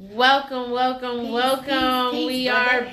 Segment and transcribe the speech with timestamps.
[0.00, 2.10] Welcome, welcome, Peace, welcome.
[2.12, 2.60] peace, peace, we brother.
[2.70, 2.92] are back.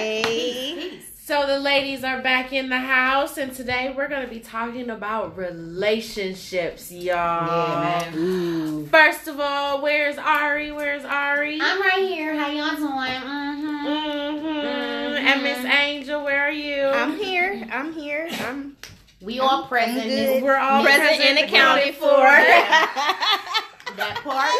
[0.00, 0.98] Hey.
[1.24, 5.38] So the ladies are back in the house, and today we're gonna be talking about
[5.38, 7.06] relationships, y'all.
[7.06, 8.86] Yeah, man.
[8.88, 10.72] First of all, where's Ari?
[10.72, 11.58] Where's Ari?
[11.62, 12.36] I'm right here.
[12.36, 12.90] How y'all doing?
[13.22, 13.86] Mm-hmm.
[13.86, 15.20] Mhm.
[15.24, 16.84] And Miss Angel, where are you?
[16.84, 17.66] I'm here.
[17.72, 18.28] I'm here.
[18.46, 18.76] I'm
[19.22, 20.04] We all I'm present.
[20.04, 20.42] good.
[20.42, 22.06] We're all present and accounted for.
[23.96, 24.50] That part.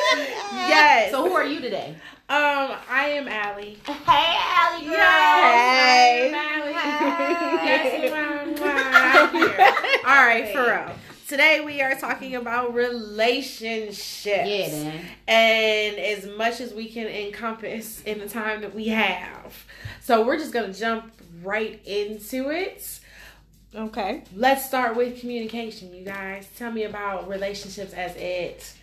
[0.69, 1.11] Yes.
[1.11, 1.97] So who are you today?
[2.29, 3.79] Um, I am Allie.
[3.85, 4.93] Hey, Allie girl.
[4.93, 6.33] Yes, Hey.
[6.35, 6.73] Allie.
[6.73, 7.67] Hey.
[7.67, 10.05] Yes, mwah, mwah.
[10.07, 10.97] All right, for real.
[11.27, 14.27] Today we are talking about relationships.
[14.27, 15.05] Yeah, man.
[15.27, 19.65] And as much as we can encompass in the time that we have.
[20.01, 23.01] So we're just gonna jump right into it.
[23.75, 24.23] okay.
[24.37, 26.47] Let's start with communication, you guys.
[26.57, 28.75] Tell me about relationships as it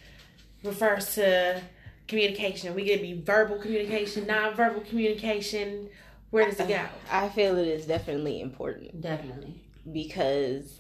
[0.63, 1.61] refers to
[2.07, 2.73] communication.
[2.75, 5.89] We could be verbal communication, non-verbal communication.
[6.29, 6.81] Where does it go?
[7.11, 9.55] I feel it is definitely important Definitely.
[9.91, 10.77] because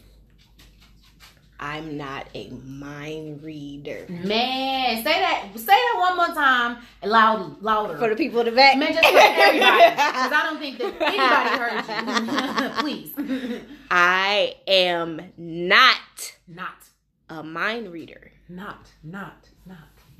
[1.59, 4.05] I'm not a mind reader.
[4.09, 5.49] Man, say that.
[5.55, 7.97] Say that one more time, loud, louder.
[7.97, 8.77] For the people in the back.
[8.77, 12.81] Man, just for everybody, because I don't think that anybody heard you.
[12.81, 16.89] Please, I am not not,
[17.29, 18.31] a mind reader.
[18.49, 19.40] not, not, not.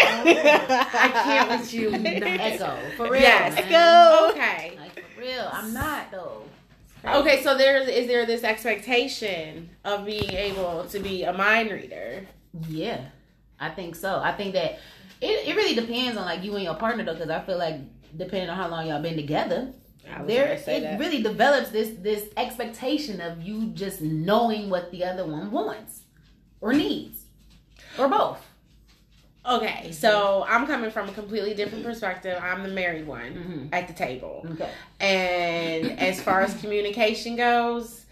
[0.01, 1.91] I can't with you.
[1.93, 3.21] Echo for real.
[3.21, 3.55] Yes.
[3.55, 3.69] man.
[3.69, 4.29] Go.
[4.31, 4.77] Okay.
[4.77, 6.43] Like for real, I'm not though.
[7.03, 12.27] Okay, so there is there this expectation of being able to be a mind reader.
[12.67, 13.05] Yeah,
[13.59, 14.19] I think so.
[14.19, 14.79] I think that
[15.19, 17.77] it, it really depends on like you and your partner though, because I feel like
[18.17, 19.73] depending on how long y'all been together,
[20.25, 20.99] there it that.
[20.99, 26.01] really develops this this expectation of you just knowing what the other one wants
[26.59, 27.23] or needs
[27.97, 28.45] or both.
[29.43, 32.37] Okay, so I'm coming from a completely different perspective.
[32.41, 33.65] I'm the married one Mm-hmm.
[33.73, 34.45] at the table.
[34.51, 34.69] Okay.
[34.99, 38.05] And as far as communication goes,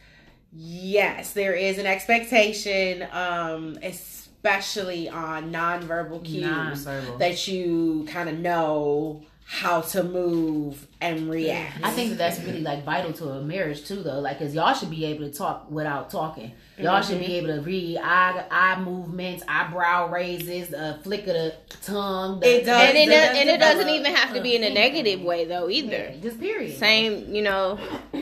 [0.52, 6.42] yes, there is an expectation, um, especially on nonverbal cues,
[6.86, 7.18] Non-verbal.
[7.20, 9.22] that you kind of know
[9.52, 11.84] how to move and react.
[11.84, 14.20] I think that that's really like vital to a marriage too, though.
[14.20, 16.52] Like, cause y'all should be able to talk without talking.
[16.78, 17.50] Y'all should be mm-hmm.
[17.50, 22.40] able to read eye eye movements, eyebrow raises, the flick of the tongue.
[22.42, 22.90] The, It does.
[22.90, 25.46] and it, does, does, and it doesn't even have to be in a negative way
[25.46, 26.12] though either.
[26.14, 26.78] Yeah, just period.
[26.78, 27.80] Same, you know.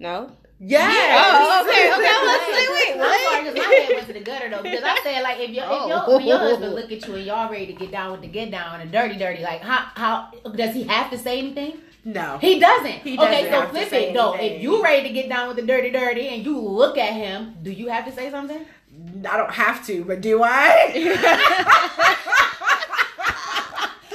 [0.00, 0.30] No.
[0.60, 0.90] Yes.
[0.90, 2.10] Oh, okay, okay.
[2.10, 3.30] I was like, wait, I'm what?
[3.30, 4.62] sorry, 'cause my head went to the gutter though.
[4.62, 6.16] Because I said like if your if your, Oh.
[6.16, 8.50] when your husband look at you and y'all ready to get down with the get
[8.50, 11.78] down and dirty dirty, like how how does he have to say anything?
[12.04, 12.38] No.
[12.40, 12.90] He doesn't.
[13.06, 14.32] He doesn't okay, so have to flip say it though.
[14.32, 14.56] anything.
[14.56, 17.54] If you ready to get down with the dirty dirty and you look at him,
[17.62, 18.64] do you have to say something?
[19.30, 20.92] I don't have to, but do I?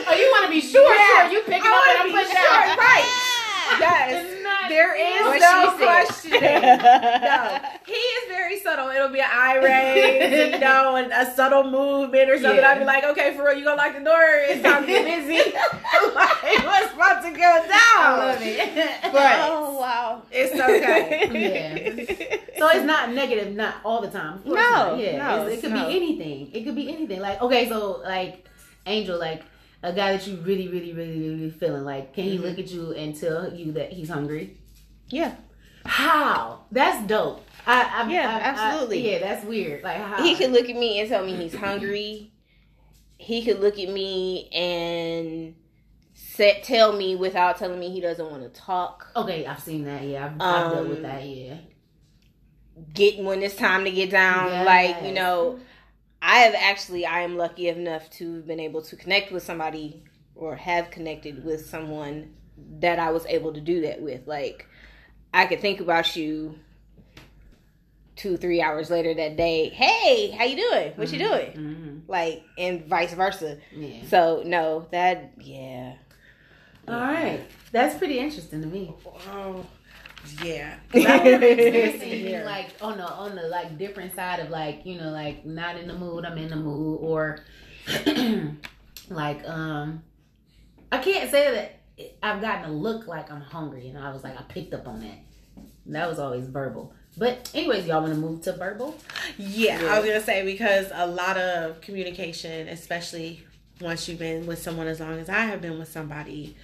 [0.05, 0.93] Oh, you want to be sure?
[0.93, 1.23] Yeah.
[1.29, 2.77] Sure, you picking I up wanna and I'm be pushing sure, out.
[2.77, 3.77] right.
[3.79, 4.32] Yes.
[4.69, 6.31] There is no she question.
[6.31, 7.59] no.
[7.85, 8.89] He is very subtle.
[8.89, 12.57] It'll be an eye raise, you know, and a subtle movement or something.
[12.61, 12.69] Yeah.
[12.71, 14.23] I'd be like, okay, for real, you gonna lock the door?
[14.23, 15.51] It's time to get busy.
[16.15, 17.71] like, what's about to go down?
[17.97, 19.01] I love it.
[19.11, 20.21] But Oh wow.
[20.31, 21.29] it's okay.
[21.31, 22.59] Yeah.
[22.59, 24.41] So it's not negative, not all the time.
[24.45, 24.99] No, not.
[24.99, 25.17] yeah.
[25.17, 25.85] no, it could no.
[25.87, 26.49] be anything.
[26.53, 27.19] It could be anything.
[27.19, 28.45] Like okay, so like
[28.85, 29.43] Angel, like
[29.83, 31.83] a guy that you really, really, really, really feeling.
[31.83, 32.43] Like, can he Mm-hmm.
[32.45, 34.57] look at you and tell you that he's hungry?
[35.09, 35.35] Yeah.
[35.85, 36.61] How?
[36.71, 37.45] That's dope.
[37.67, 38.41] I, I, Yeah, I- I-
[38.71, 39.11] absolutely.
[39.11, 39.83] yeah, that's weird.
[39.83, 40.23] Like how?
[40.23, 42.31] He could look at me and tell me he's hungry.
[43.17, 45.55] He could look at me and
[46.13, 49.07] set, tell me without telling me he doesn't want to talk.
[49.15, 50.03] Okay, I've seen that.
[50.03, 51.23] Yeah, I've, I've dealt with Um, that.
[51.25, 51.57] Yeah.
[52.93, 54.65] Get when it's time to get down.
[54.65, 55.59] Like you know,
[56.25, 60.03] I have actually I am lucky enough to have been able to connect with somebody
[60.35, 62.33] or have connected with someone
[62.79, 64.25] that I was able to do that with.
[64.25, 64.65] Like
[65.33, 66.57] I could think about you
[68.15, 69.67] two three hours later that day.
[69.67, 70.93] Hey, how you doing?
[70.95, 71.51] What you doing?
[71.51, 71.97] Mm-hmm.
[72.07, 73.57] Like and vice versa.
[73.75, 74.05] Yeah.
[74.07, 75.95] So no, that yeah.
[76.87, 77.41] All right,
[77.71, 78.93] that's pretty interesting to me.
[79.29, 79.65] Oh,
[80.43, 80.75] yeah.
[80.93, 82.25] I remember experiencing Here.
[82.25, 85.77] being like on the on the like different side of like you know like not
[85.77, 87.39] in the mood I'm in the mood or
[89.09, 90.03] like um
[90.91, 94.39] I can't say that I've gotten a look like I'm hungry and I was like
[94.39, 95.17] I picked up on that
[95.87, 98.97] that was always verbal but anyways y'all want to move to verbal
[99.37, 99.93] Yeah, Yeah.
[99.93, 103.45] I was gonna say because a lot of communication, especially
[103.81, 106.55] once you've been with someone as long as I have been with somebody,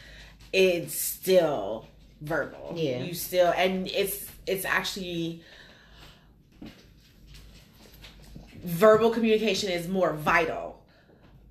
[0.54, 1.88] it's still
[2.21, 2.74] verbal.
[2.75, 3.00] Yeah.
[3.04, 5.42] you still, and it's it's actually
[8.63, 10.77] verbal communication is more vital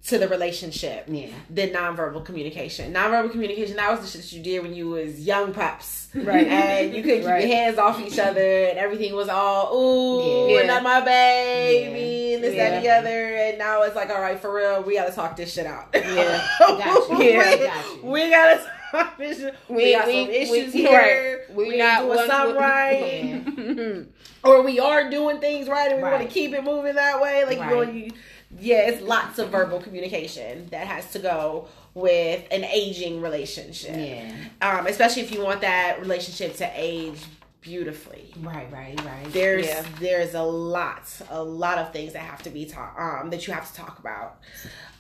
[0.07, 1.29] to the relationship Yeah.
[1.51, 2.95] than nonverbal communication.
[2.95, 6.09] Nonverbal communication, that was the shit you did when you was young pups.
[6.15, 6.47] Right.
[6.49, 7.47] And you couldn't keep Right.
[7.47, 10.63] your hands off each other and everything was all, ooh, Yeah.
[10.67, 13.35] not my baby, and this, that, and the other.
[13.37, 15.89] And now it's like, all right, for real, we gotta talk this shit out.
[15.95, 16.47] Yeah.
[16.59, 17.23] Got you.
[17.31, 17.51] Yeah.
[17.51, 18.11] we, Got you.
[18.11, 18.73] we gotta talk this shit.
[19.19, 19.35] We,
[19.69, 21.39] We- got we- some issues we- here.
[21.47, 21.57] right.
[21.57, 24.07] We, We not doing one- something right.
[24.45, 27.45] Or we are doing things right and we want to keep it moving that way.
[27.45, 27.71] Like Right.
[27.71, 28.11] you know, you
[28.59, 33.95] yeah, it's lots of verbal communication that has to go with an aging relationship.
[33.97, 34.33] Yeah.
[34.63, 37.19] Um, especially if you want that relationship to age
[37.61, 38.33] beautifully.
[38.41, 39.27] Right, right, right.
[39.33, 39.85] There's Yeah.
[40.01, 43.53] there's a lot, a lot of things that have to be taught um that you
[43.53, 44.39] have to talk about.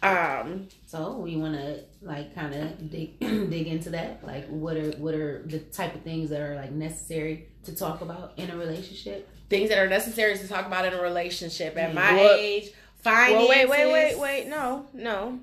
[0.03, 4.25] Um So we want to like kind of dig dig into that.
[4.27, 8.01] Like, what are what are the type of things that are like necessary to talk
[8.01, 9.29] about in a relationship?
[9.51, 12.71] things that are necessary to talk about in a relationship at my Well- age.
[12.99, 13.39] Finances.
[13.39, 14.47] well, wait, wait, wait, wait.
[14.49, 15.39] No, no.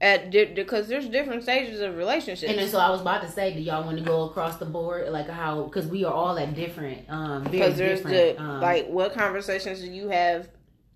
[0.00, 2.48] At because there's different stages of relationships.
[2.48, 4.64] And then, so I was about to say, do y'all want to go across the
[4.64, 5.62] board, like how?
[5.64, 8.38] Because we are all at different, um, because there's different.
[8.38, 10.48] the um, like, what conversations do you have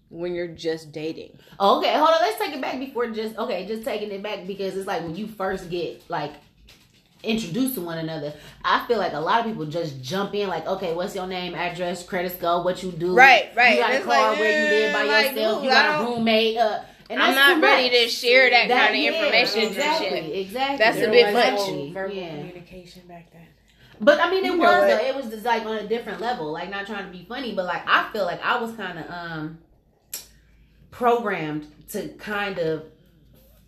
[0.09, 1.37] when you're just dating?
[1.59, 2.21] Okay, hold on.
[2.21, 5.17] Let's take it back before just okay, just taking it back because it's like when
[5.17, 6.35] you first get like
[7.25, 8.33] introduced to one another.
[8.65, 11.55] I feel like a lot of people just jump in like, okay, what's your name,
[11.55, 13.77] address, credit score, what you do, Right, right.
[13.77, 15.57] You got And a car like, where you live by eh, like, yourself.
[15.57, 16.57] dude, you got a roommate.
[16.57, 16.83] Uh,
[17.13, 17.99] and I'm not ready much.
[18.05, 20.37] to share that, That- kind of yeah, information exactly, and shit.
[20.47, 20.77] Exactly.
[20.79, 21.69] That's a bit was much.
[21.69, 22.29] no Verbal Yeah.
[22.31, 23.47] communication back then.
[24.01, 25.07] But I mean, it You was though.
[25.07, 26.51] It was just like on a different level.
[26.53, 29.05] Like not trying to be funny, but like I feel like I was kind of
[29.11, 29.59] um
[30.91, 32.85] programmed to kind of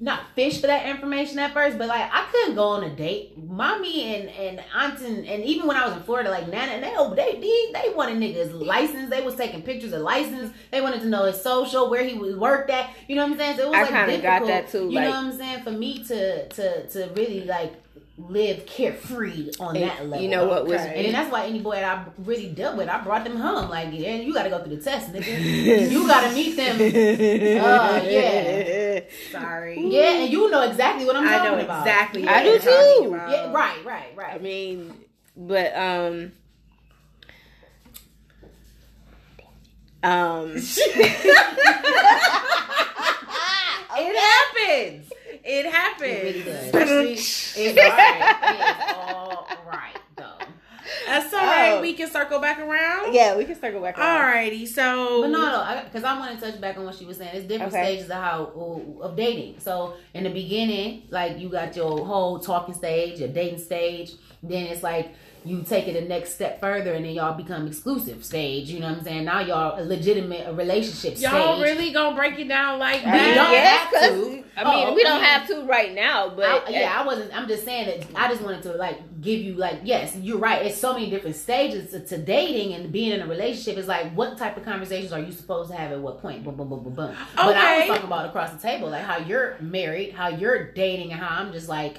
[0.05, 3.39] not fish for that information at first, but like I couldn't go on a date.
[3.39, 6.93] Mommy and and aunt and, and even when I was in Florida, like Nana, they
[7.17, 9.09] they they, they wanted niggas license.
[9.09, 10.53] They was taking pictures of license.
[10.71, 12.91] They wanted to know his social, where he was worked at.
[13.09, 13.57] You know what I'm saying?
[13.57, 15.63] So it was I like kinda got difficult, that too, You know what I'm saying?
[15.63, 17.73] For me to to to really like
[18.17, 20.23] live carefree on And that level.
[20.23, 20.95] you know what was Okay.
[20.97, 23.69] And then that's why any boy that I really dealt with, I brought them home.
[23.69, 25.91] Like, yeah, you got to go through the test, nigga.
[25.91, 26.77] you got to meet them.
[26.79, 28.84] Oh, yeah.
[29.31, 29.81] Sorry.
[29.81, 31.87] Yeah, and you know exactly what I'm I talking know about.
[31.87, 32.27] exactly.
[32.29, 33.15] I do too.
[33.15, 33.31] about.
[33.31, 34.35] Yeah, right, right, right.
[34.35, 34.95] I mean,
[35.37, 36.33] but um,
[40.03, 40.55] um,
[43.97, 45.13] It happens.
[45.45, 46.11] It happens.
[46.11, 46.65] It really does.
[46.65, 47.67] Especially, It's all right.
[47.67, 49.14] It's all right, though.
[51.07, 51.73] That's all right.
[51.73, 51.81] Oh.
[51.81, 53.15] We can circle back around.
[53.15, 53.99] yeah, we can circle back.
[53.99, 54.17] around.
[54.17, 54.67] All righty.
[54.67, 55.23] So.
[55.23, 57.31] But no, no, because I, want to touch back on what she was saying.
[57.35, 57.85] It's different Okay.
[57.85, 59.61] stages of how of dating.
[59.61, 64.13] So in the beginning, like you got your whole talking stage, your dating stage.
[64.43, 68.25] Then it's like you take it a next step further, and then y'all become exclusive
[68.25, 68.71] stage.
[68.71, 69.25] You know what I'm saying?
[69.25, 71.63] Now y'all a legitimate a relationship Y'all stage.
[71.63, 73.35] really gonna break it down like I mean, that?
[73.35, 74.45] don't yes, have 'cause, to.
[74.57, 75.25] I mean, Oh, we don't okay.
[75.27, 77.37] have to right now, but I- yeah, I wasn't.
[77.37, 80.65] I'm just saying that I just wanted to like give you like yes, you're right.
[80.65, 83.77] It's so many different stages to, to dating and being in a relationship.
[83.79, 86.45] Is like what type of conversations are you supposed to have at what point?
[86.45, 87.11] Boom, boom, boom, boom, boom.
[87.11, 87.17] Okay.
[87.37, 87.89] But I was Okay.
[87.89, 91.53] talking about across the table, like how you're married, how you're dating, and how I'm
[91.53, 91.99] just like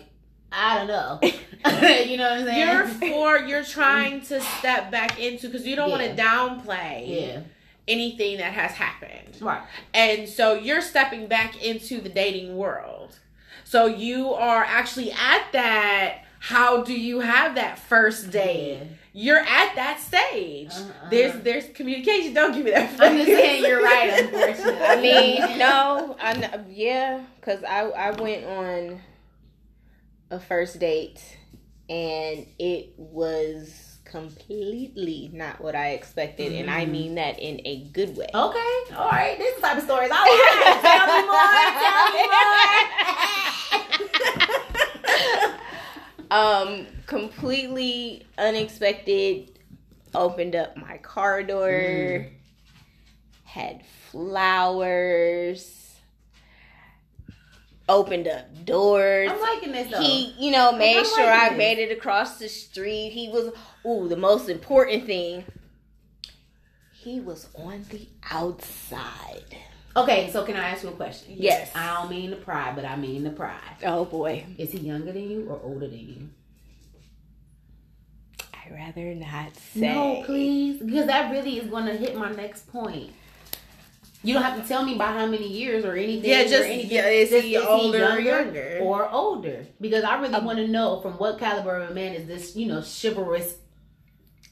[0.55, 1.19] I don't know.
[2.03, 2.67] you know what I'm saying?
[2.67, 7.39] You're for you're trying to step back into because you don't want to downplay yeah,
[7.87, 9.37] anything that has happened.
[9.41, 9.63] right.
[9.93, 13.19] And so you're stepping back into the dating world.
[13.63, 16.19] So you are actually at that.
[16.39, 18.77] How do you have that first date?
[18.77, 18.85] Yeah.
[19.13, 20.69] You're at that stage.
[20.71, 21.09] Uh-uh.
[21.09, 22.33] There's there's communication.
[22.35, 22.91] Don't give me that.
[23.01, 24.19] I'm just saying you're right.
[24.19, 29.01] Unfortunately, I mean, no, I kn- yeah, because I I went on
[30.35, 31.37] a first date
[31.89, 36.91] and it was completely not what I expected, and I Mhm.
[36.91, 38.27] mean that in a good way.
[38.33, 39.37] Okay, all right.
[39.37, 40.81] This is the type of stories I like.
[40.81, 41.49] Tell me more.
[41.83, 42.23] Tell me
[46.29, 46.81] more.
[46.85, 49.59] um, completely unexpected.
[50.13, 51.69] Opened up my car door.
[51.69, 52.29] Mm.
[53.43, 55.74] Had flowers.
[57.87, 59.29] Opened up doors.
[59.31, 60.01] I'm liking this though.
[60.01, 63.11] he, you know, made I'm sure I made it across the street.
[63.11, 63.53] He was,
[63.85, 65.45] ooh, the most important thing.
[66.93, 69.57] He was on the outside.
[69.95, 71.35] okay, so can I ask you a question?
[71.37, 71.71] Yes.
[71.75, 73.59] I don't mean the pride, but I mean the pride.
[73.83, 76.29] Oh boy, Is he younger than you or older than you?
[78.65, 79.81] I'd rather not say.
[79.93, 83.11] No, please, because that really is going to hit my next point.
[84.25, 86.29] You don't have to tell me by how many years or anything.
[86.29, 86.91] Yeah, or just- anything.
[86.91, 88.79] yeah, is Just, he older or younger?
[88.81, 89.65] or older?
[89.79, 92.55] Because I really Um, want to know from what caliber of a man is this,
[92.55, 93.57] you know, chivalrous.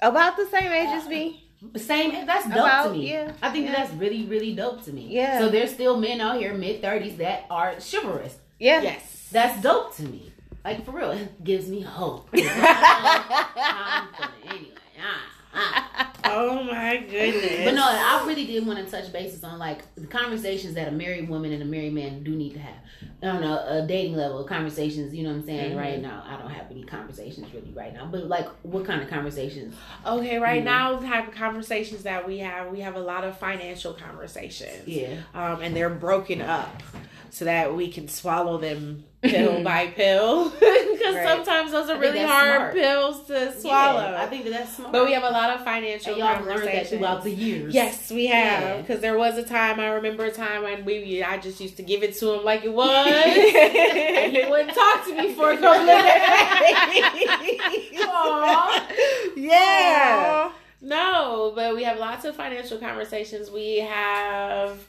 [0.01, 1.39] About the same age as me.
[1.77, 2.25] Same.
[2.25, 3.09] That's dope About- to me.
[3.11, 3.71] yeah, I think yeah.
[3.71, 5.07] that that's really, really dope to me.
[5.09, 5.39] Yeah.
[5.39, 8.35] So there's still men out here mid thirties that are chivalrous.
[8.59, 8.81] Yeah.
[8.81, 9.29] Yes.
[9.31, 10.31] That's dope to me.
[10.65, 12.29] Like for real, it gives me hope.
[12.33, 14.71] I'm feeling anyway.
[15.01, 16.12] Ah, ah.
[16.25, 17.65] Oh my goodness.
[17.65, 20.91] But no, I really did want to touch bases on like the conversations that a
[20.91, 22.75] married woman and a married man do need to have
[23.21, 24.43] on a, a dating level.
[24.43, 25.73] Conversations, you know what I'm saying?
[25.73, 25.77] Mhm.
[25.77, 28.05] Right now, I don't have any conversations really right now.
[28.05, 29.75] But like, what kind of conversations?
[30.05, 30.65] Okay, right Mhm.
[30.65, 34.87] now the type of conversations that we have, we have a lot of financial conversations.
[34.87, 36.81] Yeah, Um, and they're broken up
[37.29, 40.53] so that we can swallow them pill by pill.
[41.03, 41.27] Because Right.
[41.27, 42.73] sometimes those are really hard smart.
[42.75, 43.99] pills to swallow.
[44.11, 44.93] Yeah, I think that that's smart.
[44.93, 46.89] but we have a lot of financial and y'all learned conversations.
[46.91, 47.73] that throughout the years.
[47.73, 48.85] Yes, we have.
[48.85, 51.83] Because there was a time I remember a time when we I just used to
[51.83, 55.57] give it to him like it was, and he wouldn't talk to me for a
[55.57, 57.73] couple of days.
[59.35, 60.51] Yeah.
[60.81, 63.49] No, but we have lots of financial conversations.
[63.49, 64.85] We have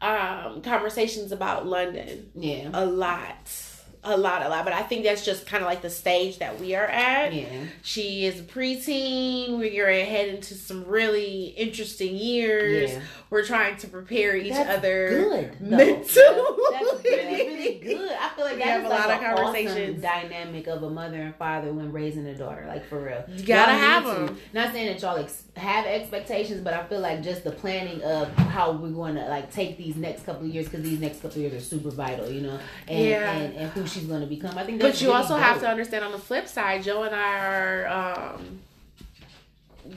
[0.00, 2.70] um, conversations about London Yeah.
[2.72, 3.50] a lot.
[4.04, 4.64] A lot, a lot.
[4.64, 7.32] But I think that's just kind of like the stage that we are at.
[7.32, 7.46] Yeah.
[7.82, 9.58] She is a preteen.
[9.58, 12.90] We're heading to into some really interesting years.
[12.92, 13.00] Yeah.
[13.30, 15.60] We're trying to prepare each That's other Good.
[15.60, 16.04] mentally.
[16.72, 17.02] That's
[17.62, 18.12] really good.
[18.12, 21.16] I feel like We that a like lot of an awesome dynamic of a mother
[21.20, 22.64] and father when raising a daughter.
[22.66, 24.16] Like for real, You gotta Y'all have need to.
[24.26, 24.38] them.
[24.52, 28.28] Not saying that y'all ex- have expectations, but I feel like just the planning of
[28.36, 31.36] how we're going to like take these next couple of years because these next couple
[31.36, 33.32] of years are super vital, you know, and Yeah.
[33.32, 34.56] and, and who she's going to become.
[34.56, 37.14] I think, But you really also have to understand on the flip side, Joe and
[37.14, 37.86] I are
[38.36, 38.60] um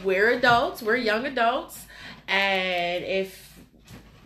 [0.03, 1.85] we're adults, we're young adults,
[2.27, 3.44] and if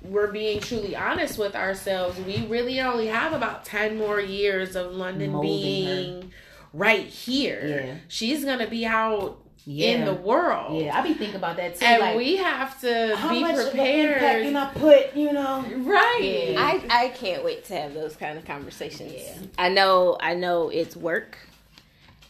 [0.03, 4.94] we're being truly honest with ourselves, we really only have about 10 more years of
[4.94, 6.32] London Molding being
[6.74, 7.84] right here.
[7.86, 7.96] Yeah.
[8.08, 9.89] She's going to be out yeah.
[9.89, 10.82] in the world.
[10.82, 10.98] yeah.
[10.98, 11.86] I be thinking about that too.
[11.86, 14.13] And like, we have to how be much of an prepared.
[14.13, 15.15] impact can I put?
[15.15, 16.20] You know, right.
[16.53, 16.62] Yeah.
[16.62, 19.13] I, I can't wait to have those kind of conversations.
[19.13, 19.36] Yeah.
[19.58, 21.38] I know I know it's work,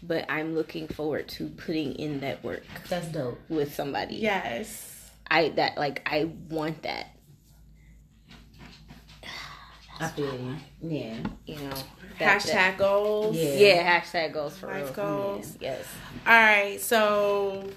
[0.04, 3.40] but I'm looking forward to putting in that work that's dope.
[3.50, 4.16] with somebody.
[4.16, 5.12] yes.
[5.32, 7.08] I that like I want that.
[10.00, 10.56] I feel you.
[10.82, 11.18] Yeah.
[11.46, 11.70] You know.
[12.20, 13.36] that- Hashtag that- goals.
[13.38, 13.54] Yeah.
[13.54, 14.94] yeah, hashtag goes for Life real.
[15.08, 15.58] goals.
[15.60, 15.86] Yes.
[16.26, 17.70] All right, so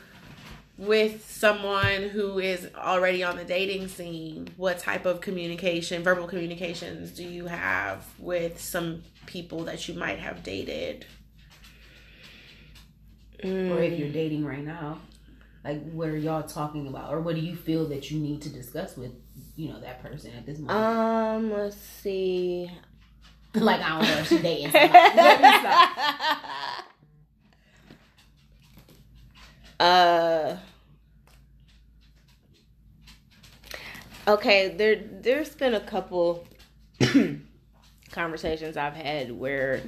[0.78, 7.10] with someone who is already on the dating scene, what type of communication, verbal communications
[7.12, 11.06] do you have with some people that you might have dated?
[13.42, 13.70] Mm.
[13.76, 15.00] or if you're dating right now
[15.64, 18.48] like what are y'all talking about or what do you feel that you need to
[18.48, 19.12] discuss with
[19.56, 22.70] you know that person at this moment Um, let's see.
[23.54, 24.92] like i don't know if she's dating somebody.
[25.16, 25.88] Let me stop.
[29.80, 30.56] uh
[34.28, 36.46] okay there there's been a couple
[38.12, 39.80] conversations i've had where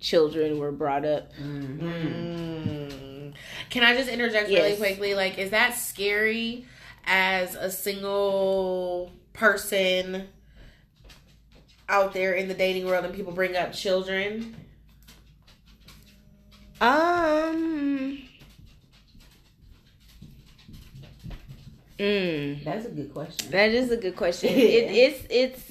[0.00, 3.06] children were brought up Mhm.
[3.30, 3.70] Mm.
[3.70, 5.14] Can I just interject really quickly?
[5.14, 6.66] Like, is that scary
[7.04, 10.28] as a single person
[11.88, 14.56] out there in the dating world and people bring up children?
[16.80, 18.18] um
[21.98, 25.70] mm, that's a good question that is a good question it, it's it's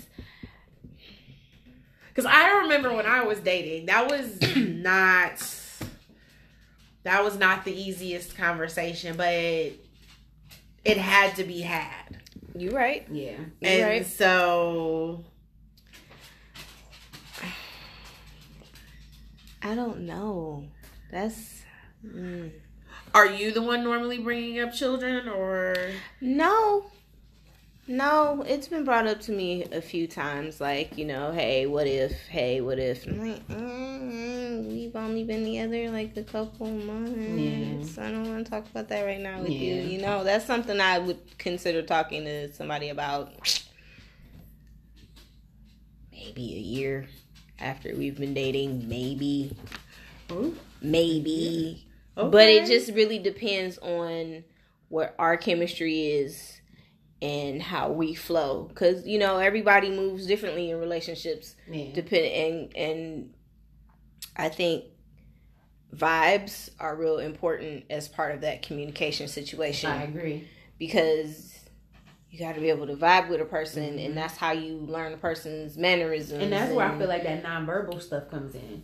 [2.19, 5.39] Because I remember when I was dating, that was not
[7.09, 9.79] that was not the easiest conversation, but it,
[10.85, 12.21] had to be had.
[12.55, 15.23] you right yeah you And right so
[19.63, 20.67] i don't know
[21.11, 21.63] that's
[22.05, 22.51] mm.
[23.15, 25.75] are you the one normally bringing up children or
[26.21, 26.91] No.
[27.89, 30.62] No, it's been brought up to me a few times.
[30.62, 32.12] Like, you know, hey, what if?
[32.27, 33.08] Hey, what if?
[33.08, 37.98] I'm like, mm, we've only been together like a couple months.
[37.98, 39.74] I don't want to talk about that right now with you.
[39.74, 39.81] Yeah.
[39.81, 43.34] You know, that's something I would consider talking to somebody about
[46.12, 47.08] maybe a year
[47.58, 48.88] after we've been dating.
[48.88, 49.58] Maybe.
[50.31, 50.55] Ooh.
[50.79, 51.88] Maybe.
[52.13, 52.58] But Okay.
[52.60, 54.43] it just really depends on
[54.89, 56.58] what our chemistry is
[57.21, 58.63] and how we flow.
[58.69, 61.91] Because you know everybody moves differently in relationships yeah.
[61.93, 63.33] depend and and
[64.35, 64.85] i think
[65.95, 69.89] vibes are real important as part of that communication situation.
[69.89, 70.47] I agree.
[70.77, 71.57] Because
[72.29, 74.15] you got to be able to vibe with a person and mm-hmm.
[74.15, 78.01] that's how you learn a person's mannerisms and that's where i feel like that nonverbal
[78.01, 78.83] stuff comes in.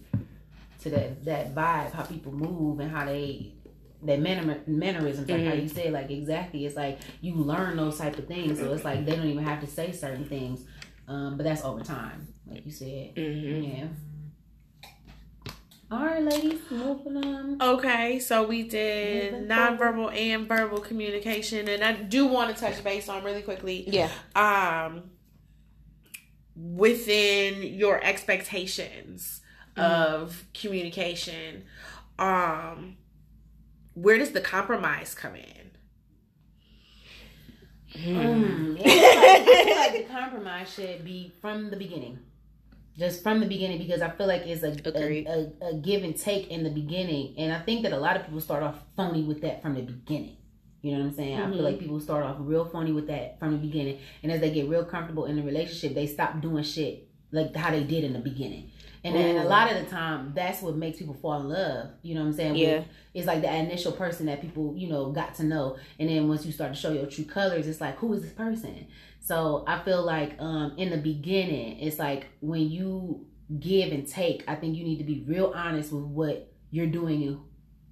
[0.81, 3.54] To that that vibe how people move and how they
[4.05, 6.65] that manner, mannerisms, like how you said, like exactly.
[6.65, 9.61] It's like you learn those type of things, so it's like they don't even have
[9.61, 10.63] to say certain things,
[11.07, 13.15] um, but that's over time, like you said.
[13.15, 13.77] Mhm.
[13.79, 13.87] Yeah.
[15.91, 17.61] All right, ladies, moving on.
[17.61, 23.07] Okay, so we did nonverbal and verbal communication, and I do want to touch base
[23.07, 23.87] on really quickly.
[23.87, 24.09] Yeah.
[24.35, 25.11] Um,
[26.55, 29.41] within your expectations
[29.77, 31.65] of communication,
[32.17, 32.97] um,
[33.95, 35.71] where does the compromise come in?
[37.97, 42.19] Mm, yeah, I feel like the compromise should be from the beginning.
[42.97, 46.17] Just from the beginning, because I feel like it's a, a, a, a give and
[46.17, 47.35] take in the beginning.
[47.37, 49.81] And I think that a lot of people start off phony with that from the
[49.81, 50.37] beginning.
[50.81, 51.37] You know what I'm saying?
[51.37, 51.53] I Mhm.
[51.53, 53.99] feel like people start off real phony with that from the beginning.
[54.23, 57.71] And as they get real comfortable in the relationship, they stop doing shit like how
[57.71, 58.71] they did in the beginning.
[59.05, 61.89] And, then a lot of the time, that's what makes people fall in love.
[62.01, 62.53] You know what I'm saying?
[62.53, 62.83] With- Yeah.
[63.13, 66.45] it's like the initial person that people you know got to know and then once
[66.45, 68.85] you start to show your true colors it's like who is this person
[69.21, 73.25] so i feel like um in the beginning it's like when you
[73.59, 77.21] give and take i think you need to be real honest with what you're doing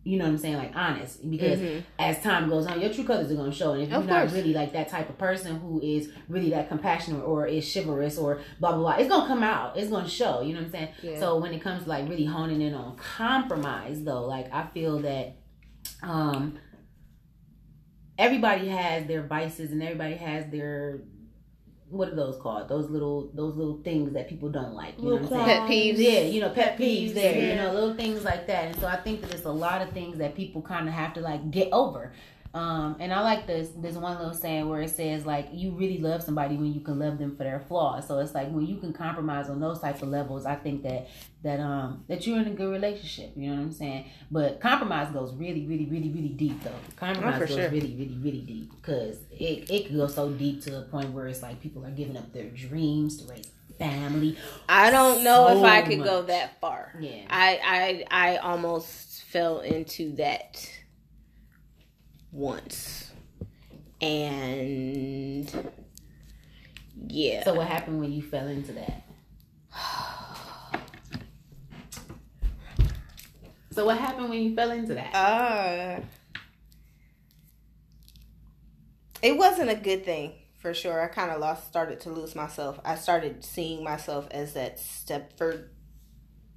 [0.06, 1.82] you know what i'm saying like honest because Mhm.
[1.98, 4.06] as time goes on your true colors are going to show and if you're Of
[4.06, 4.34] not course.
[4.34, 8.42] really like that type of person who is really that compassionate or is chivalrous or
[8.60, 10.66] blah blah blah it's going to come out it's going to show you know what
[10.66, 11.20] i'm saying Yeah.
[11.20, 15.00] so when it comes to like really honing in on compromise though, like I feel
[15.00, 15.38] that
[16.02, 16.58] um
[18.18, 21.00] everybody has their vices and everybody has their
[21.94, 22.68] what are those called?
[22.68, 24.98] Those little those little things that people don't like.
[24.98, 25.46] You know what I'm saying?
[25.46, 25.98] Pet peeves.
[25.98, 28.66] Yeah, you know, pet Pet peeves peeves, there, you know, little things like that.
[28.66, 31.14] And so I think that there's a lot of things that people kind of have
[31.14, 32.12] to like get over.
[32.54, 33.70] Um, and I like this.
[33.76, 37.00] There's one little saying where it says like you really love somebody when you can
[37.00, 38.08] love them for their flaws.
[38.08, 41.08] So it's like when you can compromise on those type of levels, I think that
[41.44, 43.32] that um that you're in a good relationship.
[43.36, 44.06] You know what I'm saying?
[44.30, 46.72] But compromise goes really, really, really, really deep though.
[46.96, 47.70] Compromise Oh, goes sure.
[47.70, 51.28] really, really, really deep because it it could go so deep to the point where
[51.28, 54.38] it's like people are giving up their dreams to raise a family.
[54.70, 56.94] I don't know if I could go that far.
[57.00, 57.24] Yeah.
[57.32, 60.70] I I I almost fell into that
[62.34, 63.12] once.
[64.02, 65.72] And
[67.08, 67.44] yeah.
[67.46, 69.04] So what happened when you fell into that?
[73.72, 75.16] So what happened when you fell into that?
[75.16, 76.02] Uh,
[79.22, 81.02] it wasn't a good thing for sure.
[81.02, 82.80] I kind of lost, started to lose myself.
[82.86, 85.70] I started seeing myself as that Stepford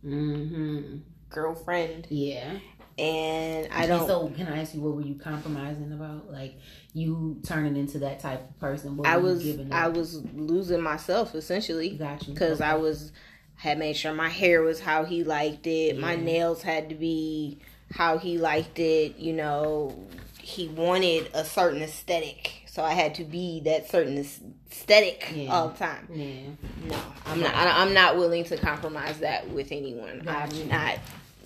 [0.05, 0.99] Mm-hmm.
[1.31, 2.59] girlfriend, Yeah.
[2.99, 4.07] And I don't.
[4.07, 6.31] So can I ask you what were you compromising about?
[6.33, 6.55] Like
[6.95, 8.97] you turning into that type of person?
[8.97, 13.13] What I was giving I was losing myself essentially got you because I was
[13.57, 15.99] had made sure my hair was how he liked it.
[15.99, 17.59] My nails had to be
[17.93, 19.17] how he liked it.
[19.19, 20.07] You know,
[20.41, 25.53] he wanted a certain aesthetic, so I had to be that certain aesthetic Yeah.
[25.53, 26.09] all the time.
[26.13, 26.41] yeah.
[26.89, 27.53] No, I'm not.
[27.55, 30.21] I'm not willing to compromise that with anyone.
[30.25, 30.63] Gotcha.
[30.63, 30.99] I'm not.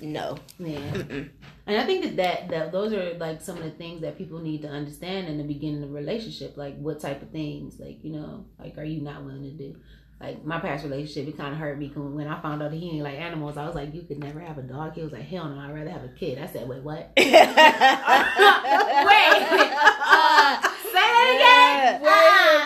[0.03, 0.37] No.
[0.59, 0.79] Yeah.
[0.79, 1.29] Mm-mm.
[1.67, 4.39] And I think that, that that those are like some of the things that people
[4.41, 6.57] need to understand in the beginning of a relationship.
[6.57, 9.77] Like what type of things, like you know, like are you not willing to do?
[10.21, 12.91] Like my past relationship, it kind of hurt me when I found out that he
[12.91, 13.57] didn't like animals.
[13.57, 14.93] I was like, you could never have a dog.
[14.95, 16.39] He was like, hell no, I'd rather have a kid.
[16.39, 17.13] I said, wait, what?
[17.19, 17.31] Wait.
[20.13, 22.03] Uh, say that again.
[22.03, 22.13] Wait a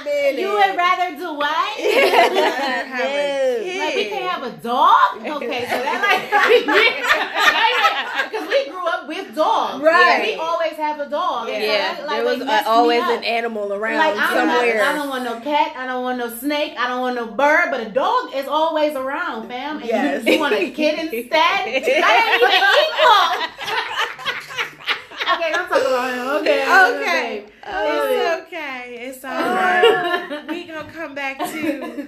[0.00, 0.40] Uh, minute.
[0.40, 1.78] You would rather do what?
[3.94, 3.94] have a No.
[3.94, 5.26] Like we can't have a dog?
[5.44, 6.30] Okay, so that like
[8.30, 9.82] because we grew up with dogs.
[9.82, 10.22] Right.
[10.26, 11.48] We always have a dog.
[11.48, 14.14] And so Yeah, that, like, there was like, messed me always an animal around like
[14.16, 14.82] I don't, somewhere.
[14.82, 17.70] I don't want no cat, I don't want no snake, I don't want no bird,
[17.70, 19.78] but a dog is always around, fam.
[19.78, 20.24] And Yes.
[20.26, 21.30] you, you want a kid instead?
[21.34, 22.02] That ain't even
[22.84, 23.28] equal.
[25.34, 26.26] okay, don't talk about him.
[26.42, 26.62] Okay.
[26.62, 27.46] Okay.
[27.66, 28.82] Oh, It's okay.
[29.08, 30.44] It's all right.
[30.48, 32.06] we gonna come back to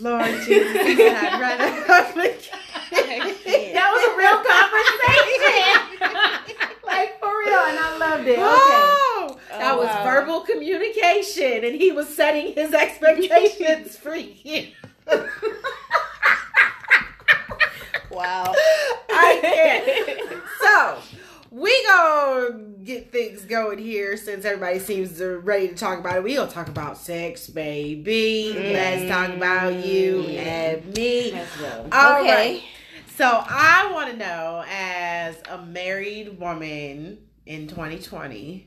[0.00, 0.76] Lord Jesus.
[0.76, 3.74] I'd rather have a kid.
[3.74, 6.76] That was a real conversation.
[6.86, 8.38] like for real, and I loved it.
[8.38, 8.42] Okay.
[8.42, 10.04] Oh, that Oh, was wow.
[10.04, 14.68] verbal communication, and he was setting his expectations for you.
[18.10, 18.54] wow.
[19.12, 19.84] I can't.
[20.60, 20.98] So
[21.50, 26.22] we gonna get things going here since everybody seems to ready to talk about it.
[26.24, 28.54] We gonna talk about sex, baby.
[28.72, 31.32] Let's talk about you and me.
[31.32, 31.88] Let's go.
[31.92, 32.32] All Okay.
[32.54, 32.62] right.
[33.16, 38.66] So I want to know, as a married woman in 2020,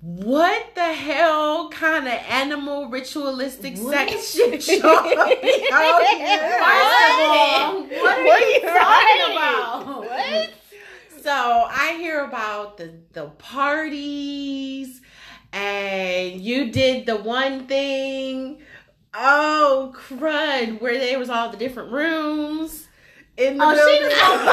[0.00, 3.92] what the hell kind of animal ritualistic What?
[4.10, 6.38] sex shit y'all be out here?
[6.58, 9.32] First of all, what are What you you talking writing?
[9.36, 10.00] about?
[10.00, 10.50] What?
[11.22, 12.80] so I hear about
[13.16, 15.00] the parties,
[15.50, 18.60] and you did the one thing.
[19.14, 20.78] Oh crud!
[20.82, 22.86] Where there was all the different rooms
[23.38, 24.10] in the Oh, she building.
[24.10, 24.44] just gonna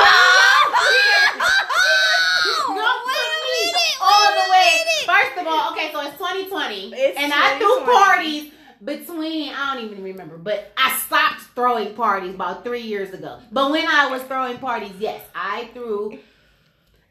[2.79, 3.97] No, wait a minute.
[4.01, 4.71] All the way.
[5.05, 9.83] First of all, okay, so it's 2020, It's and I threw parties between I don't
[9.91, 13.39] even remember, but I stopped throwing parties about three years ago.
[13.51, 16.17] But when I was throwing parties, yes, I threw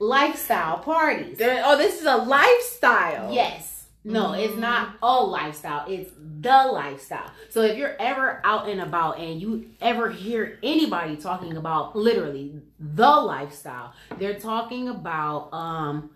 [0.03, 1.39] lifestyle parties.
[1.41, 3.33] Oh, this is a lifestyle.
[3.33, 3.87] Yes.
[4.05, 5.85] No, it's not a lifestyle.
[5.89, 7.31] It's the lifestyle.
[7.51, 12.61] So if you're ever out and about and you ever hear anybody talking about literally
[12.81, 16.11] the lifestyle, they're talking about um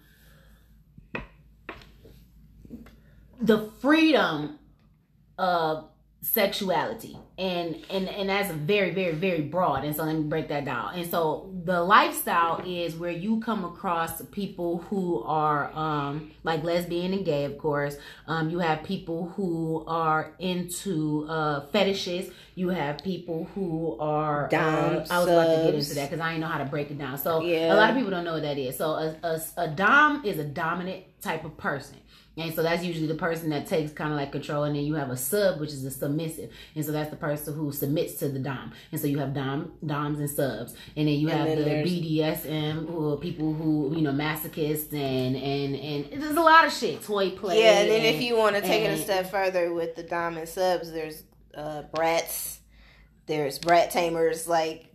[3.41, 4.59] the freedom
[5.39, 5.89] of
[6.33, 7.17] sexuality.
[7.39, 9.85] And and and that's very very very broad.
[9.85, 10.95] And so let me break that down.
[10.95, 17.13] And so the lifestyle is where you come across people who are um like lesbian
[17.13, 17.97] and gay of course.
[18.27, 22.31] Um you have people who are into uh fetishes.
[22.55, 26.21] You have people who are Dom uh, i was about to get into that because
[26.21, 27.19] i didn't know how to break it down.
[27.19, 27.75] So Yeah.
[27.75, 28.77] a lot of people don't know what that is.
[28.79, 31.97] So a, a, a dom is a dominant type of person
[32.39, 34.65] and so that's usually the person that takes kind of like control.
[34.65, 36.51] And then you have a sub, which is a submissive.
[36.75, 38.73] And so that's the person who submits to the dom.
[38.93, 40.75] And so you have dom, doms and subs.
[40.97, 44.93] And then you And have then the BDSM, who are people who, you know, masochists
[44.93, 47.03] and, and, and there's a lot of shit.
[47.03, 47.63] Toy play.
[47.63, 50.37] Yeah, and then if you want to take it a step further with the dom
[50.37, 51.23] and subs, there's
[51.57, 52.61] uh brats,
[53.25, 54.95] there's brat tamers, like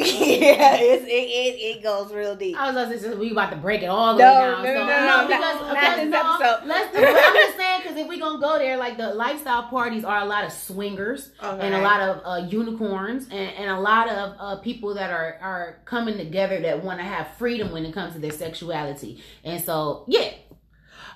[0.40, 2.56] yeah, it's, it, it it goes real deep.
[2.56, 4.62] I was about to say, we about to break it all the No, way down.
[4.62, 6.66] no, so, no, no, because, not- not because this no, episode.
[6.66, 10.04] Let's, I'm just saying, because if we going to go there, like the lifestyle parties
[10.04, 11.30] are a lot of swingers.
[11.42, 11.66] Okay.
[11.66, 15.38] and a lot of uh, unicorns and, and a lot of uh, people that are
[15.42, 19.62] are coming together that want to have freedom when it comes to their sexuality and
[19.62, 20.30] so yeah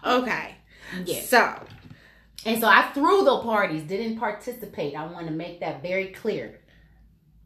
[0.04, 0.54] Okay.
[1.04, 1.66] yeah So
[2.46, 6.60] and so i threw the parties didn't participate i want to make that very clear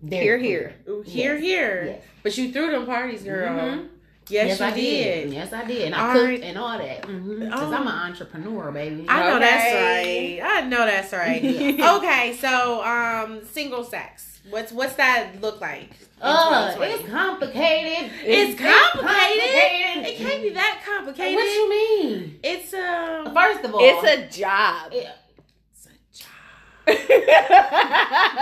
[0.03, 0.75] Very Here, clear.
[0.87, 1.03] here.
[1.05, 1.43] here, Yes.
[1.43, 1.85] here.
[1.87, 2.03] Yes.
[2.23, 3.49] But you threw them parties, girl.
[3.51, 3.89] Mhm.
[4.31, 5.33] Yes, you I did.
[5.33, 5.87] Yes, I did.
[5.87, 6.43] And I All cooked right.
[6.43, 7.01] and all that.
[7.01, 7.75] Because Oh.
[7.75, 9.07] I'm an entrepreneur, baby.
[9.09, 9.41] I know Okay.
[9.41, 10.41] that's right.
[10.45, 11.43] I know that's right.
[11.79, 11.97] Yeah.
[11.97, 14.41] okay, so um, single sex.
[14.51, 15.91] What's what's that look like?
[16.21, 18.11] Uh, it's complicated.
[18.25, 19.01] It's complicated.
[19.03, 20.07] complicated.
[20.07, 21.35] It can't be that complicated.
[21.37, 22.41] What you mean?
[22.43, 24.05] It's um, First of all, It's
[24.37, 24.93] a job.
[24.93, 25.15] It- it's a job.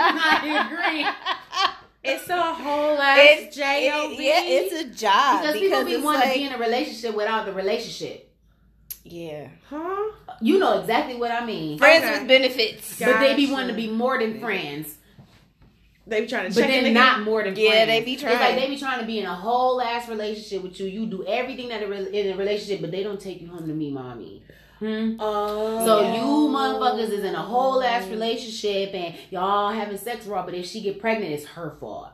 [0.09, 1.05] I agree.
[2.03, 3.65] It's a whole ass It's job.
[4.11, 6.57] it- yeah, it's a job Because people be it's want to like- be in a
[6.57, 8.31] relationship without the relationship.
[9.03, 10.11] yeah, huh?
[10.41, 11.77] You know exactly what I mean.
[11.77, 12.19] friends Okay.
[12.19, 12.99] with benefits.
[12.99, 13.11] Yeah.
[13.13, 14.93] But they be wanting to be more than friends.
[16.05, 17.87] They be trying to But check then the not more than Yeah, friends.
[17.89, 18.33] they be trying.
[18.33, 20.85] It's like they be trying to be in a whole ass relationship with you.
[20.87, 23.91] You do everything that in a relationship, but they don't take you home to meet
[23.91, 24.41] mommy.
[24.79, 25.15] Hmm?
[25.19, 25.85] Oh.
[25.85, 30.53] So you motherfuckers is in a whole ass relationship and y'all having sex raw, but
[30.53, 32.09] if she get pregnant, it's her fault.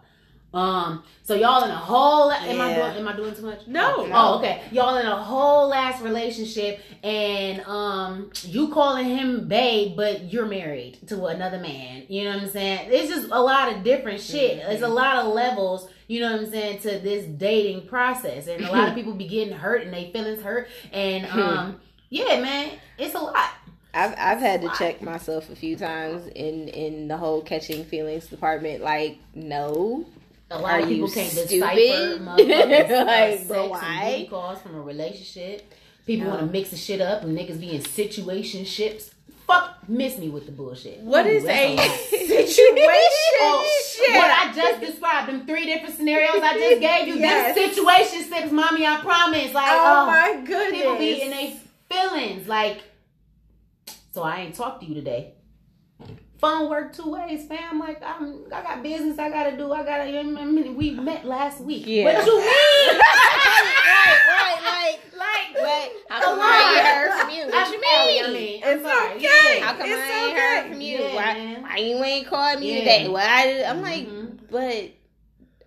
[0.54, 3.65] Um, so y'all in a whole am I doing am I doing too much?
[3.65, 4.08] No.
[4.13, 4.62] Oh, okay.
[4.71, 10.99] Y'all in a whole ass relationship and um you calling him babe, but you're married
[11.08, 12.04] to another man.
[12.08, 12.89] You know what I'm saying?
[12.91, 14.60] It's just a lot of different shit.
[14.60, 18.45] It's a lot of levels, you know what I'm saying, to this dating process.
[18.45, 20.67] And a lot of people be getting hurt and they feelings hurt.
[20.91, 21.80] And um
[22.13, 23.49] yeah, man, it's a lot.
[23.95, 24.76] I've I've had to Why?
[24.76, 28.82] check myself a few times in in the whole catching feelings department.
[28.84, 30.06] Like, no,
[30.52, 31.49] A lot Are of people can't stupid?
[31.49, 34.12] decipher motherfuckers Like, sex but and why?
[34.17, 35.73] booty calls from a relationship.
[36.06, 36.36] People No.
[36.36, 39.12] want to mix the shit up and niggas be in situationships.
[39.47, 40.99] Fuck, miss me with the bullshit.
[41.02, 42.97] What Ooh, is a situation?
[43.86, 44.15] Shit.
[44.15, 47.54] What I just described, them three different scenarios I just gave you, Yes.
[47.56, 49.54] this situation six, mommy, I promise.
[49.54, 50.82] Like, oh oh, my goodness.
[50.82, 51.52] people be in their
[51.93, 52.47] feelings.
[52.47, 52.82] Like,
[54.12, 55.34] so I ain't talk to you today.
[56.39, 57.79] Phone work two ways, fam.
[57.79, 59.71] Like I'm, I got business I gotta do.
[59.71, 60.03] I gotta.
[60.19, 61.84] I mean, we met last week.
[61.88, 62.03] Yeah.
[62.03, 62.45] What you mean?
[62.99, 65.91] right, right, like, like, what?
[66.10, 67.45] How Come come I ain't heard from you?
[67.45, 68.23] What you Ellie, mean?
[68.25, 69.15] I mean, It's I'm sorry.
[69.15, 69.60] okay.
[69.60, 69.65] Yeah.
[69.65, 70.41] How come It's I ain't okay.
[70.41, 70.97] heard from you?
[70.97, 71.62] Yeah, why, man.
[71.63, 72.79] why you ain't called me Yeah.
[72.79, 73.08] today?
[73.08, 73.21] Why?
[73.25, 74.38] I, I'm like, Mhm.
[74.51, 74.91] but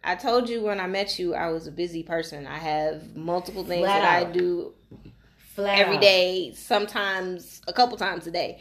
[0.04, 2.46] I told you when I met you, I was a busy person.
[2.46, 4.26] I have multiple things Flat that.
[4.28, 4.74] I do
[5.56, 6.02] Flat every out.
[6.02, 8.60] day, sometimes a couple times a day.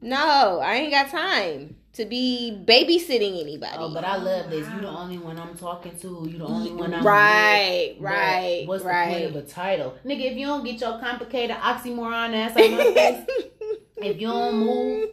[0.00, 3.74] No, I ain't got time to be babysitting anybody.
[3.76, 4.68] Oh, but I love this.
[4.70, 6.28] You the only one I'm talking to.
[6.30, 8.02] You the only one I'm right, with.
[8.04, 9.08] right, But What's right.
[9.08, 10.30] the point of a title, nigga?
[10.30, 13.26] If you don't get your complicated oxymoron ass on my face,
[13.96, 15.08] if you don't move,